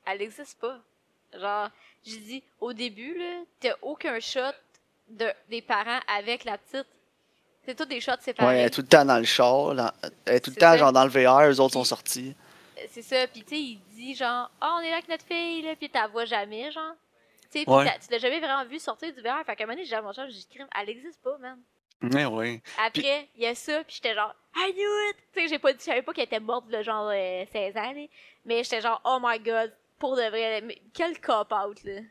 [0.05, 0.79] elle existe pas.
[1.37, 1.69] Genre,
[2.05, 4.39] j'ai dit, au début, là, t'as aucun shot
[5.09, 6.87] de, des parents avec la petite.
[7.65, 8.57] C'est tout des shots Ouais, séparés.
[8.59, 9.73] elle est tout le temps dans le char.
[9.73, 9.93] là.
[10.25, 10.77] Elle est tout le C'est temps ça.
[10.77, 12.35] genre dans le VR, eux autres sont Puis- sortis.
[12.89, 15.61] C'est ça, pis tu sais, il dit genre, ah, on est là avec notre fille,
[15.63, 16.93] là, pis t'as vois jamais, genre.
[17.51, 17.85] Tu sais, pis Ouais.
[17.99, 19.43] tu l'as jamais vraiment vu sortir du verre.
[19.45, 21.19] Fait qu'à un moment donné, j'ai dit à mon chum, j'ai dit, Crime, elle existe
[21.21, 21.59] pas, man.
[22.01, 22.61] Ouais, ouais.
[22.85, 25.17] Après, il y a ça, puis j'étais genre, I knew it!
[25.33, 27.75] Tu sais, j'ai pas dit, je savais pas qu'elle était morte, le genre euh, 16
[27.77, 28.05] ans, là.
[28.45, 32.01] Mais j'étais genre, oh my god, pour de vrai, mais quel cop-out, là.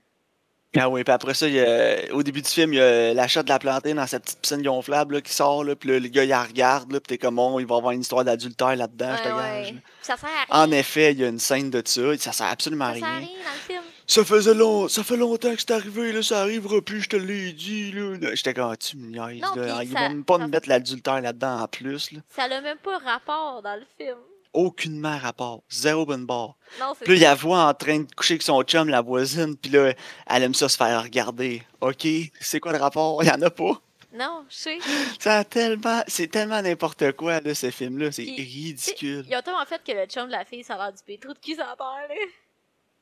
[0.77, 3.43] Ah oui, puis après ça, y a- au début du film, il y a l'achat
[3.43, 6.25] de la plantée dans cette petite piscine gonflable là, qui sort, là, puis le gars,
[6.25, 8.77] il la regarde, là, puis t'es comme, oh, il va y avoir une histoire d'adultère
[8.77, 9.75] là-dedans, je te Ouais, gage.
[10.03, 10.65] ça sert à rien.
[10.67, 13.09] En effet, il y a une scène de ça, ça sert absolument à ça sert
[13.09, 13.19] à rien.
[13.21, 13.83] rien dans le film.
[14.11, 17.17] Ça faisait long, ça fait longtemps que c'est arrivé, là, ça arrivera plus, je te
[17.17, 18.17] l'ai dit, là.
[18.35, 19.83] J'étais comme, Ah, tu me niaises, Non, là.
[19.85, 22.21] Ils ça- vont même pas ça- me mettre l'adultère là-dedans en plus, là.
[22.35, 24.17] Ça n'a même pas rapport dans le film.
[24.55, 25.63] Aucunement rapport.
[25.71, 26.57] Zéro bonne barre.
[26.81, 29.55] Non, Puis là, il la voit en train de coucher avec son chum, la voisine,
[29.59, 29.93] puis là,
[30.27, 31.63] elle aime ça se faire regarder.
[31.83, 32.07] OK,
[32.41, 33.23] c'est quoi le rapport?
[33.23, 33.79] Il y en a pas.
[34.15, 34.79] Non, je sais.
[35.21, 36.03] Ça a tellement...
[36.07, 38.11] C'est tellement n'importe quoi, là, ce film-là.
[38.11, 39.27] C'est ridicule.
[39.29, 41.35] Ils ont tellement fait que le chum de la fille, ça a l'air du pétrou
[41.35, 42.15] de cul la terre, là.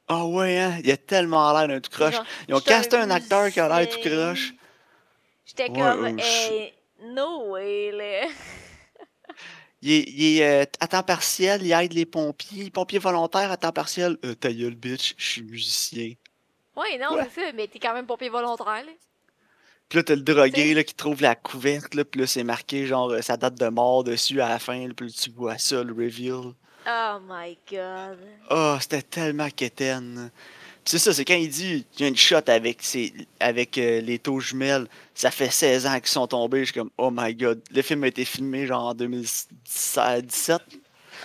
[0.08, 0.78] Ah ouais, hein?
[0.84, 2.14] Il a tellement l'air d'un tout croche.
[2.14, 4.54] Genre, Ils ont casté un acteur qui a l'air tout croche.
[5.44, 6.72] J'étais Ouais, comme, euh, hey,
[7.12, 8.28] no way, là.
[9.82, 12.70] Il est, il est, euh, à temps partiel, il aide les pompiers.
[12.70, 14.16] Pompiers volontaires à temps partiel.
[14.24, 16.12] Euh, ta gueule, bitch, je suis musicien.
[16.74, 17.28] Ouais, non, Ouais.
[17.32, 18.92] c'est ça, mais t'es quand même pompier volontaire, là.
[19.88, 22.86] Puis là, t'as le drogué là, qui trouve la couverte, là, puis là, c'est marqué
[22.86, 25.58] genre euh, sa date de mort dessus à la fin, là, puis là, tu vois
[25.58, 26.54] ça, le reveal.
[26.88, 28.18] Oh my god.
[28.50, 30.30] Oh, c'était tellement quétaine.
[30.84, 34.00] C'est ça, c'est quand il dit qu'il y a une shot avec, ses, avec euh,
[34.00, 37.34] les taux jumelles, ça fait 16 ans qu'ils sont tombés, je suis comme, oh my
[37.34, 37.60] god.
[37.72, 40.62] Le film a été filmé genre en 2017.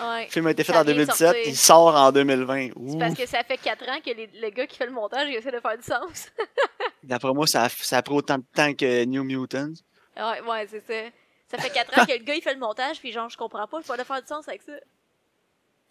[0.02, 0.26] Ouais.
[0.26, 1.44] Le film a été fait en vient de 2017, sortir.
[1.46, 2.70] il sort en 2020.
[2.90, 5.28] C'est parce que ça fait 4 ans que les- le gars qui fait le montage,
[5.30, 6.30] il essaie de faire du sens.
[7.04, 9.74] D'après moi, ça a, ça a pris autant de temps que New Mutants.
[10.18, 11.10] ouais, ouais, c'est ça.
[11.52, 13.68] Ça fait 4 ans que le gars, il fait le montage, puis genre, je comprends
[13.68, 14.74] pas, il faut de faire du sens avec ça.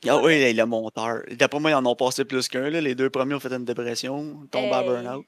[0.08, 1.22] Ah oui, le monteur.
[1.32, 2.68] D'après moi, ils en ont passé plus qu'un.
[2.70, 4.86] Les deux premiers ont fait une dépression, tombé à Hey.
[4.86, 5.26] burn-out.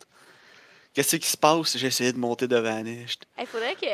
[0.95, 1.77] Qu'est-ce qui se passe?
[1.77, 3.19] J'ai essayé de monter de Vanish.
[3.39, 3.87] Il faudrait que.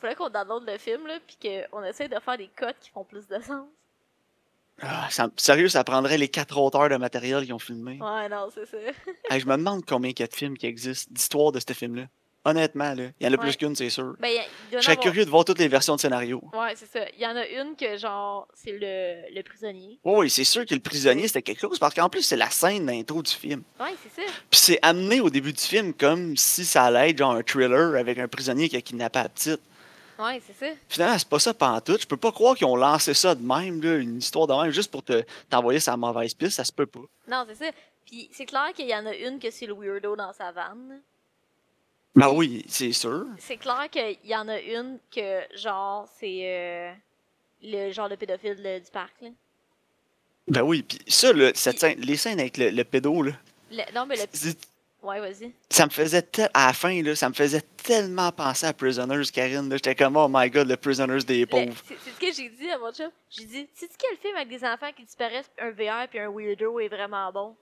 [0.00, 1.36] Faudrait qu'on download le film, là, puis
[1.70, 3.66] qu'on essaie de faire des codes qui font plus de sens.
[4.80, 7.98] Ah, ça- sérieux, ça prendrait les quatre auteurs de matériel qui ont filmé.
[8.00, 8.78] Ouais, non, c'est ça.
[9.30, 11.72] Hey, je me demande combien il y a de films qui existent, d'histoires de ce
[11.72, 12.06] film-là.
[12.44, 13.04] Honnêtement, là.
[13.20, 13.38] Il y en a Ouais.
[13.38, 14.16] plus qu'une, c'est sûr.
[14.18, 14.30] Ben,
[14.72, 16.42] Je serais avoir- curieux de voir toutes les versions de scénario.
[16.52, 17.06] Ouais, c'est ça.
[17.16, 20.00] Il y en a une que, genre, c'est le, le prisonnier.
[20.04, 22.50] Oui, oui, c'est sûr que le prisonnier, c'était quelque chose, parce qu'en plus, c'est la
[22.50, 23.62] scène d'intro du film.
[23.78, 24.28] Ouais, c'est ça.
[24.50, 27.94] Puis c'est amené au début du film comme si ça allait être genre un thriller
[27.94, 29.60] avec un prisonnier qui a kidnappé la petite.
[30.18, 30.72] Ouais, c'est ça.
[30.88, 32.02] Finalement, c'est pas ça pantoute.
[32.02, 34.70] Je peux pas croire qu'ils ont lancé ça de même, là, une histoire de même,
[34.72, 37.00] juste pour te t'envoyer sa mauvaise piste, ça se peut pas.
[37.28, 37.70] Non, c'est ça.
[38.04, 41.00] Puis c'est clair qu'il y en a une que c'est le weirdo dans sa vanne.
[42.14, 43.24] Ben oui, c'est sûr.
[43.38, 46.92] C'est clair qu'il y en a une que, genre, c'est euh,
[47.62, 49.28] le genre de pédophile là, du parc, là.
[50.48, 53.32] Ben oui, puis ça, là, cette scène, les scènes avec le, le pédo, là,
[53.70, 54.22] Le- non, mais le...
[55.04, 55.52] Ouais, vas-y.
[55.70, 59.24] ça me faisait tel- à la fin, là, ça me faisait tellement penser à Prisoners,
[59.32, 59.68] Karine.
[59.72, 61.74] J'étais comme, oh my god, le Prisoners des pauvres.
[61.88, 63.10] C'est ce que j'ai dit à mon chum.
[63.30, 66.78] J'ai dit, sais-tu quel film avec des enfants qui disparaissent, un VR puis un weirdo
[66.78, 67.56] est vraiment bon?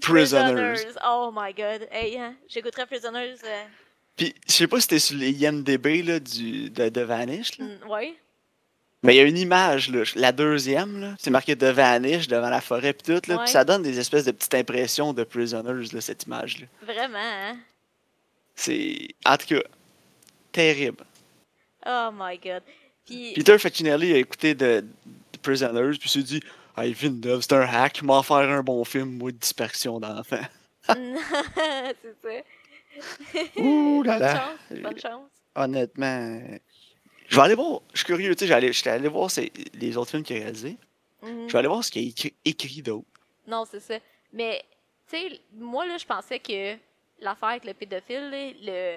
[0.00, 0.76] Prisoners.
[1.04, 1.88] Oh my god.
[1.90, 3.36] Hey, hein, j'écouterais Prisoners.
[3.44, 3.64] euh,
[4.16, 7.64] Puis, je sais pas si c'était sur les IMDB là, du, de, de Vanish, là.
[7.66, 8.14] mm, ouais.
[9.02, 12.50] mais il y a une image, là, la deuxième, là, c'est marqué de Vanish devant
[12.50, 13.44] la forêt, puis tout, là, Ouais.
[13.44, 16.66] puis ça donne des espèces de petites impressions de Prisoners, là, cette image-là.
[16.82, 17.56] Vraiment, hein?
[18.54, 19.62] C'est, en tout cas,
[20.52, 21.04] terrible.
[21.86, 22.62] Oh my god.
[23.06, 26.40] Puis, Peter Facinelli a écouté de, de Prisoners, puis s'est dit,
[26.76, 30.40] hey, Villeneuve, c'est un hack, m'en faire un bon film, moi, de dispersion d'enfants.
[30.88, 33.60] c'est ça.
[33.60, 34.36] Ouh là bonne là.
[34.36, 35.30] chance, bonne chance.
[35.54, 36.40] Honnêtement,
[37.28, 39.96] je vais aller voir, je suis curieux, tu sais, j'allais- j'étais allé voir ces- les
[39.96, 40.76] autres films qu'il a réalisés.
[41.22, 41.46] Mhm.
[41.48, 43.06] Je vais aller voir ce qu'il a écrit, écrit d'autre.
[43.46, 43.98] Non, c'est ça.
[44.32, 44.64] Mais,
[45.08, 46.74] tu sais, moi, là, je pensais que
[47.20, 48.96] l'affaire avec le pédophile, là, le.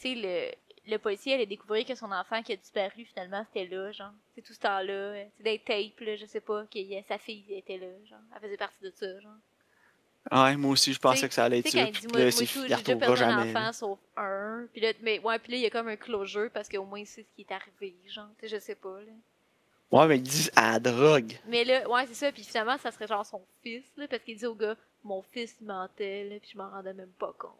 [0.00, 0.58] Tu sais,
[0.88, 4.12] le, policier allait découvrir que son enfant qui a disparu, finalement, c'était là, genre.
[4.34, 4.92] C'est tout ce temps-là.
[4.92, 8.18] euh, C'est des tapes, là, je sais pas, que a- sa fille était là, genre.
[8.34, 9.32] Elle faisait partie de ça, genre.
[10.30, 11.86] Ouais, moi aussi, je pensais que ça allait être ça.
[11.86, 14.66] Puis dit, là, c'est- j'ai déjà perdu un enfant sauf un.
[14.72, 17.04] Puis là, mais, ouais, puis là, il y a comme un closure parce qu'au moins,
[17.04, 18.28] sait ce qui est arrivé, genre.
[18.38, 19.12] Tu sais, je sais pas, là.
[19.90, 21.32] Ouais, mais ils disent à la drogue.
[21.46, 22.30] Mais là, ouais, c'est ça.
[22.30, 25.56] Puis finalement, ça serait genre son fils, là, parce qu'il dit au gars, mon fils
[25.62, 27.52] il mentait, là, puis je m'en rendais même pas compte.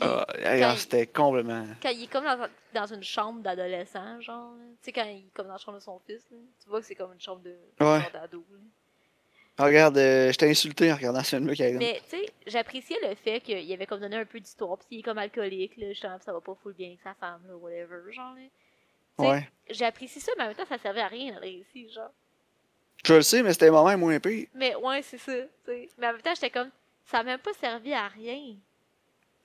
[0.00, 1.64] Ah, c'était complètement.
[1.82, 5.30] quand il est comme dans, dans une chambre d'adolescent, genre, tu sais, quand il est
[5.34, 7.42] comme dans la chambre de son fils, là, tu vois que c'est comme une chambre
[7.42, 8.00] de Ouais.
[8.02, 8.44] genre d'ado.
[8.50, 8.58] là.
[9.58, 11.54] Ah, Regarde, euh, je t'ai insulté en regardant ce film-là.
[11.78, 14.98] Mais, tu sais, j'appréciais le fait qu'il avait comme donné un peu d'histoire, puis il
[14.98, 17.56] est comme alcoolique, là, justement, puis ça va pas full bien avec sa femme, là,
[17.56, 18.42] whatever, genre, là.
[19.18, 19.48] Ouais.
[19.70, 22.10] J'apprécie ça, mais en même temps, ça servait à rien dans le récit, genre.
[23.02, 24.46] Je le sais, mais c'était moment moins pire.
[24.52, 25.88] Mais ouais, c'est ça, tu sais.
[25.96, 26.70] Mais en même temps, j'étais comme,
[27.06, 28.56] ça a même pas servi à rien.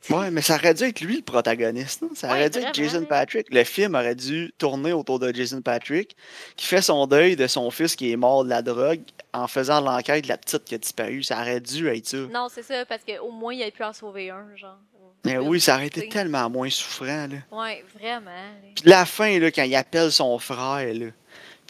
[0.09, 2.01] Ouais, mais ça aurait dû être lui le protagoniste.
[2.01, 2.09] non?
[2.15, 3.05] Ça Ouais, aurait dû être Jason.
[3.05, 3.47] Patrick.
[3.53, 6.15] Le film aurait dû tourner autour de Jason Patrick,
[6.55, 9.01] qui fait son deuil de son fils qui est mort de la drogue
[9.33, 11.21] en faisant l'enquête de la petite qui a disparu.
[11.23, 12.17] Ça aurait dû être ça.
[12.17, 14.77] Non, c'est ça, parce qu'au moins, il a pu en sauver un, genre.
[15.23, 17.27] Mais oui, ça aurait été tellement moins souffrant.
[17.27, 17.37] Là.
[17.51, 18.31] Ouais, vraiment.
[18.75, 21.05] Puis la fin, là, quand il appelle son frère, là,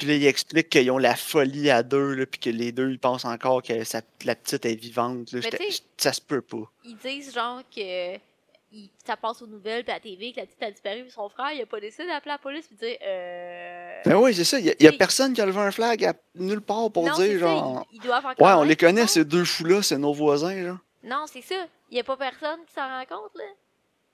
[0.02, 2.90] puis là, il explique qu'ils ont la folie à deux, là, puis que les deux,
[2.90, 5.32] ils pensent encore que sa- la petite est vivante.
[5.32, 5.42] Là.
[5.96, 6.64] Ça se peut pas.
[6.84, 8.16] Ils disent, genre, que
[8.74, 11.12] il- ça passe aux nouvelles, puis à la TV, que la petite a disparu, puis
[11.12, 14.00] son frère, il a pas décidé d'appeler la police, puis dire, euh.
[14.04, 14.58] Ben oui, c'est ça.
[14.60, 17.38] Il y, a personne qui a levé un flag à nulle part pour non, dire,
[17.38, 17.86] genre.
[17.92, 18.26] ils, ils doivent.
[18.26, 20.78] Ouais, on les connaît, ces deux fous-là, c'est nos voisins, genre.
[21.04, 21.68] Non, c'est ça.
[21.92, 23.44] Il y a pas personne qui s'en rend compte, là.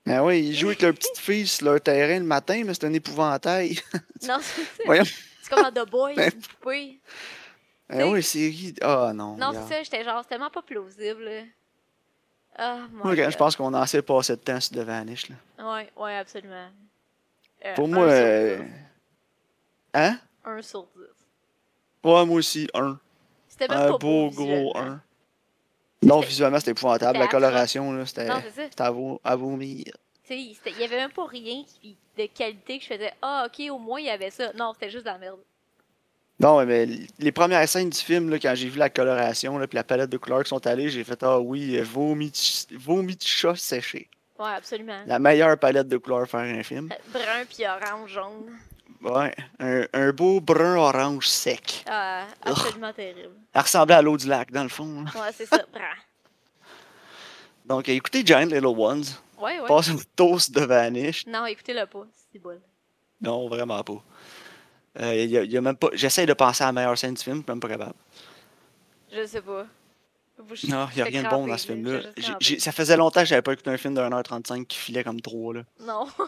[0.04, 2.84] Ben oui, ils jouent avec leur petite fille sur leur terrain le matin, mais c'est
[2.84, 3.78] un épouvantail.
[4.26, 4.82] Non, c'est ça.
[4.84, 5.04] Voyons.
[5.48, 7.00] C'est comme dans The Boys, une poupée.
[7.88, 9.36] Ben oui, c'est Ah non.
[9.36, 11.30] Non, c'est ça, j'étais genre, c'est tellement pas plausible.
[12.56, 15.36] Ah, Moi, je pense qu'on a assez passé de temps sur The Vanish, là.
[15.74, 16.68] Ouais, ouais, absolument.
[17.64, 18.62] Euh, Pour moi, euh.
[19.94, 20.18] Hein?
[20.44, 21.02] Un sur dix.
[22.04, 22.98] Ouais, moi aussi, un.
[23.48, 25.00] C'était même Un pas beau beau, gros un.
[26.02, 27.18] Non, visuellement, c'était épouvantable.
[27.18, 28.62] La coloration, là, c'était Non, c'est ça.
[28.70, 29.84] c'était à, vo- à vomir.
[30.24, 31.96] Tu sais, c'était- il y avait même pas rien qui-
[32.26, 33.12] de qualité que je faisais.
[33.22, 34.52] Ah, ok, au moins il y avait ça.
[34.54, 35.38] Non, c'était juste de la merde.
[36.40, 36.86] Non, mais
[37.18, 40.18] les premières scènes du film, là, quand j'ai vu la coloration, puis la palette de
[40.18, 44.08] couleurs qui sont allées, j'ai fait Ah oui, vomi de chat séché.
[44.38, 45.00] Ouais, absolument.
[45.06, 46.90] La meilleure palette de couleurs pour faire un film.
[46.92, 48.56] Euh, Brun puis orange, jaune.
[49.02, 51.84] Ouais, un, un beau brun-orange sec.
[51.88, 53.34] Ah, absolument terrible.
[53.52, 55.02] Elle ressemblait à l'eau du lac, dans le fond.
[55.02, 55.10] là.
[55.20, 55.82] Ouais, c'est ça, brun.
[57.66, 59.04] Donc, écoutez Giant Little Ones.
[59.40, 59.66] Ouais, ouais.
[59.66, 61.26] Passe au toast de Vanish.
[61.26, 62.58] Non, écoutez-le pas, c'est bon.
[63.20, 64.02] Non, vraiment pas.
[65.00, 65.88] Euh, y a- y a même pas...
[65.92, 67.94] J'essaie de penser à la meilleure scène du film, je suis même pas capable.
[69.12, 69.66] Je sais pas.
[70.38, 72.58] Vous- Non, il n'y a rien de bon dans ce là, film-là.
[72.60, 75.54] Ça faisait longtemps que j'avais pas écouté un film de 1h35 qui filait comme 3.
[75.54, 75.62] Là.
[75.80, 76.06] Non.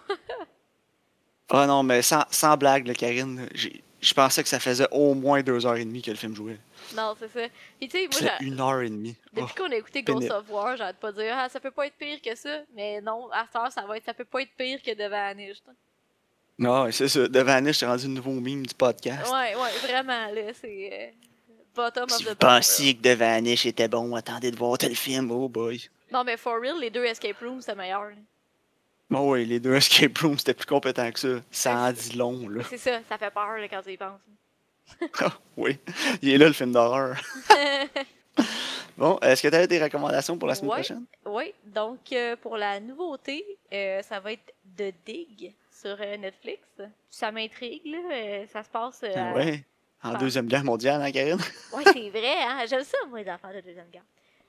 [1.52, 5.14] Ah non, mais sans, sans blague, là, Karine, j'ai- je pensais que ça faisait au
[5.14, 6.58] moins deux heures et demie que le film jouait.
[6.96, 7.46] Non, c'est ça.
[7.78, 9.16] Puis tu sais, moi, une heure et demie.
[9.36, 9.40] Oh.
[9.40, 11.86] depuis qu'on a écouté Ghost of War, j'arrête pas de dire, ah, ça peut pas
[11.86, 12.60] être pire que ça.
[12.74, 15.10] Mais non, à cette heure, ça va être, ça peut pas être pire que The
[15.10, 15.64] Vanished.
[16.58, 17.26] Non, c'est ça.
[17.26, 19.32] De Vanish, c'est rendu le nouveau meme du podcast.
[19.32, 21.06] Ouais, ouais, vraiment, là, c'est euh,
[21.74, 25.30] bottom of the vous pensiez que The Vanish était bon, attendez de voir tel film,
[25.30, 25.88] oh boy.
[26.12, 28.10] Non, mais for real, les deux escape rooms, c'est meilleur.
[28.10, 28.16] là.
[29.10, 31.28] Bon, oui, les deux escape rooms, c'était plus compétent que ça.
[31.50, 32.62] Ça en dit long, là.
[32.68, 34.20] C'est ça, ça fait peur là, quand tu y penses.
[35.20, 35.78] Ah, oui,
[36.22, 37.16] il est là, le film d'horreur.
[38.96, 41.04] Bon, est-ce que tu as des recommandations pour la semaine prochaine?
[41.24, 46.60] oui, donc euh, pour la nouveauté, euh, ça va être The Dig sur euh, Netflix.
[47.08, 48.46] Ça m'intrigue, là.
[48.52, 49.02] ça se passe.
[49.04, 49.62] à- Oui.
[50.02, 50.18] En Ah.
[50.18, 51.38] Deuxième Guerre mondiale, hein, Karine?
[51.72, 52.64] Ouais, c'est vrai, hein.
[52.68, 54.04] J'aime ça, moi, les enfants de Deuxième Guerre.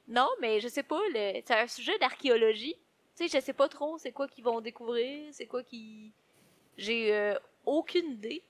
[0.07, 1.41] Non, mais je sais pas, le...
[1.45, 2.75] c'est un sujet d'archéologie.
[3.17, 6.11] Tu sais, je sais pas trop c'est quoi qu'ils vont découvrir, c'est quoi qui.
[6.77, 7.35] J'ai euh,
[7.65, 8.41] aucune idée.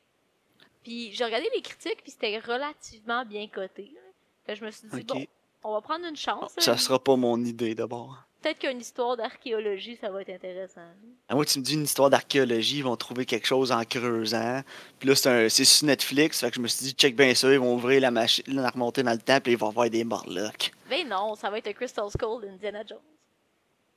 [0.83, 3.91] Puis j'ai regardé les critiques, puis c'était relativement bien coté.
[3.93, 4.01] là.
[4.45, 5.25] Fait que je me suis dit, bon,
[5.63, 6.55] on va prendre une chance.
[6.55, 6.61] là.
[6.63, 8.17] Ça sera pas mon idée d'abord.
[8.41, 10.81] Peut-être qu'une histoire d'archéologie, ça va être intéressant.
[11.29, 14.61] À moi, tu me dis une histoire d'archéologie, ils vont trouver quelque chose en creusant.
[14.97, 17.35] Puis là, c'est un- c'est sur Netflix, fait que je me suis dit, check bien
[17.35, 19.91] ça, ils vont ouvrir la machine, la remonter dans le temps, puis ils vont voir
[19.91, 20.71] des morlocks.
[20.89, 22.97] Mais non, ça va être un Crystal Skull d'Indiana Jones.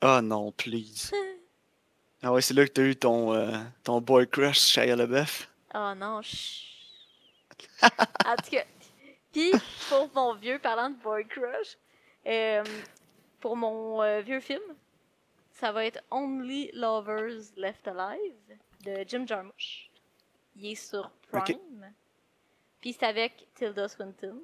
[0.06, 1.10] Oh non, please.
[2.22, 3.50] Ah ouais, c'est là que t'as eu ton, euh,
[3.82, 5.48] ton boy crush, Shia LaBeouf.
[5.74, 6.68] Oh non, chut.
[7.82, 8.64] en tout cas,
[9.32, 9.50] puis
[9.88, 11.78] pour mon vieux parlant de boy crush,
[12.26, 12.62] euh,
[13.40, 14.62] pour mon euh, vieux film,
[15.52, 19.90] ça va être Only Lovers Left Alive de Jim Jarmusch.
[20.56, 21.10] Il est sur.
[21.32, 21.92] Prime.
[22.82, 24.38] Puis c'est avec Tilda Swinton.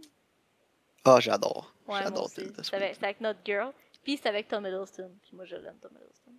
[1.04, 1.74] Ah, j'adore.
[1.86, 2.36] Ouais, moi j'adore aussi.
[2.36, 3.74] Tilda C'est avec, c'est avec Not Girl.
[4.02, 5.10] Puis c'est avec Tom Hiddleston.
[5.22, 6.32] Puis moi je l'aime, Tom Hiddleston.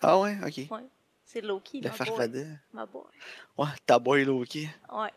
[0.00, 0.70] Ah ouais, ok.
[0.70, 0.86] Ouais.
[1.24, 2.06] C'est Loki, Le ma boy.
[2.06, 2.46] farfadet.
[2.72, 3.02] Ma boy.
[3.56, 4.68] Ouais, ta boy Loki.
[4.92, 5.08] Ouais.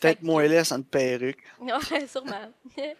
[0.00, 1.42] Peut-être que- moins laisse en perruque.
[1.60, 2.52] Ouais, sûrement.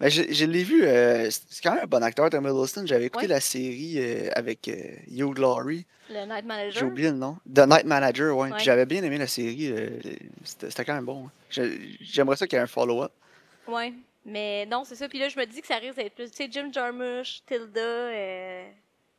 [0.00, 2.86] Ben, je, je l'ai vu, euh, c'est quand même un bon acteur, Tom Hiddleston.
[2.86, 3.34] J'avais écouté Ouais.
[3.34, 5.86] la série euh, avec euh, Hugh Laurie.
[6.08, 6.72] Le Night Manager.
[6.80, 7.38] J'ai oublié le nom.
[7.46, 8.50] The Night Manager, ouais.
[8.50, 8.58] Ouais.
[8.58, 9.70] J'avais bien aimé la série.
[9.70, 9.90] euh,
[10.42, 11.28] C'était quand même bon.
[11.28, 11.70] hein.
[12.00, 13.12] J'aimerais ça qu'il y ait un follow-up.
[13.68, 13.94] Ouais,
[14.24, 15.08] mais non, c'est ça.
[15.08, 16.30] Puis là, je me dis que ça risque d'être plus.
[16.30, 18.68] Tu sais, Jim Jarmusch, Tilda, euh,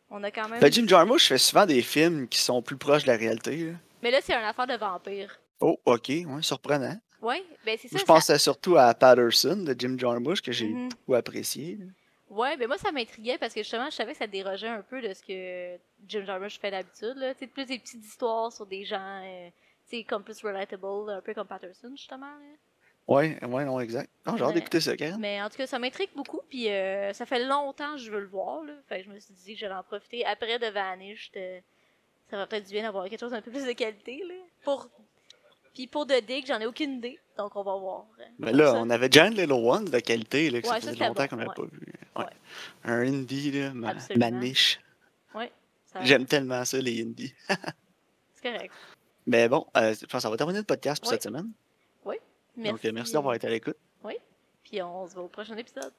[0.10, 0.60] on a quand même.
[0.60, 3.56] Ben, Jim Jarmusch fait souvent des films qui sont plus proches de la réalité.
[3.58, 3.74] là.
[4.04, 5.40] Mais là, c'est une affaire de vampire.
[5.60, 6.98] Oh, ok, ouais, surprenant.
[7.22, 7.98] Ouais, ben c'est ça.
[7.98, 10.90] Je ça- pensais surtout à Patterson de Jim Jarmusch que j'ai Mhm.
[10.90, 11.78] beaucoup apprécié.
[11.80, 11.86] là.
[12.32, 15.02] Ouais, mais moi, ça m'intriguait parce que justement, je savais que ça dérogeait un peu
[15.02, 15.78] de ce que
[16.08, 17.14] Jim Jarmusch fait d'habitude.
[17.18, 17.34] là.
[17.36, 19.50] Tu sais, plus des petites histoires sur des gens, euh,
[19.90, 22.26] tu sais, comme plus relatable, un peu comme Patterson, justement.
[22.26, 22.56] là.
[23.08, 24.10] Ouais, ouais, non, exact.
[24.26, 25.20] Non, j'ai hâte d'écouter ça, Karen.
[25.20, 26.42] Mais en tout cas, ça m'intrigue beaucoup.
[26.50, 28.64] Puis euh, ça fait longtemps que je veux le voir.
[28.64, 28.74] Là.
[28.88, 30.26] Fait que je me suis dit que j'allais en profiter.
[30.26, 31.60] Après de Vanished, euh,
[32.30, 34.24] ça va peut-être du bien d'avoir quelque chose d'un peu plus de qualité.
[34.28, 34.36] Là.
[34.64, 34.88] Pour...
[35.74, 37.20] Puis pour The Dig, j'en ai aucune idée.
[37.38, 38.06] Donc on va voir.
[38.40, 41.08] Mais comme là, on avait Giant Little Ones de qualité, là, que Ouais, ça faisait
[41.08, 41.56] longtemps qu'on n'avait ouais.
[41.56, 41.94] pas vu.
[42.18, 42.26] Ouais.
[42.84, 44.80] Un indie, là, ma, ma niche.
[46.04, 47.34] J'aime tellement ça, les indies.
[48.36, 48.74] C'est correct.
[49.26, 51.16] Mais bon, euh, je pense que ça va terminer le podcast pour Oui.
[51.16, 51.52] cette semaine.
[52.58, 52.72] Merci.
[52.72, 53.78] Donc, euh, merci d'avoir été à l'écoute.
[54.64, 55.92] Puis on se voit au prochain épisode.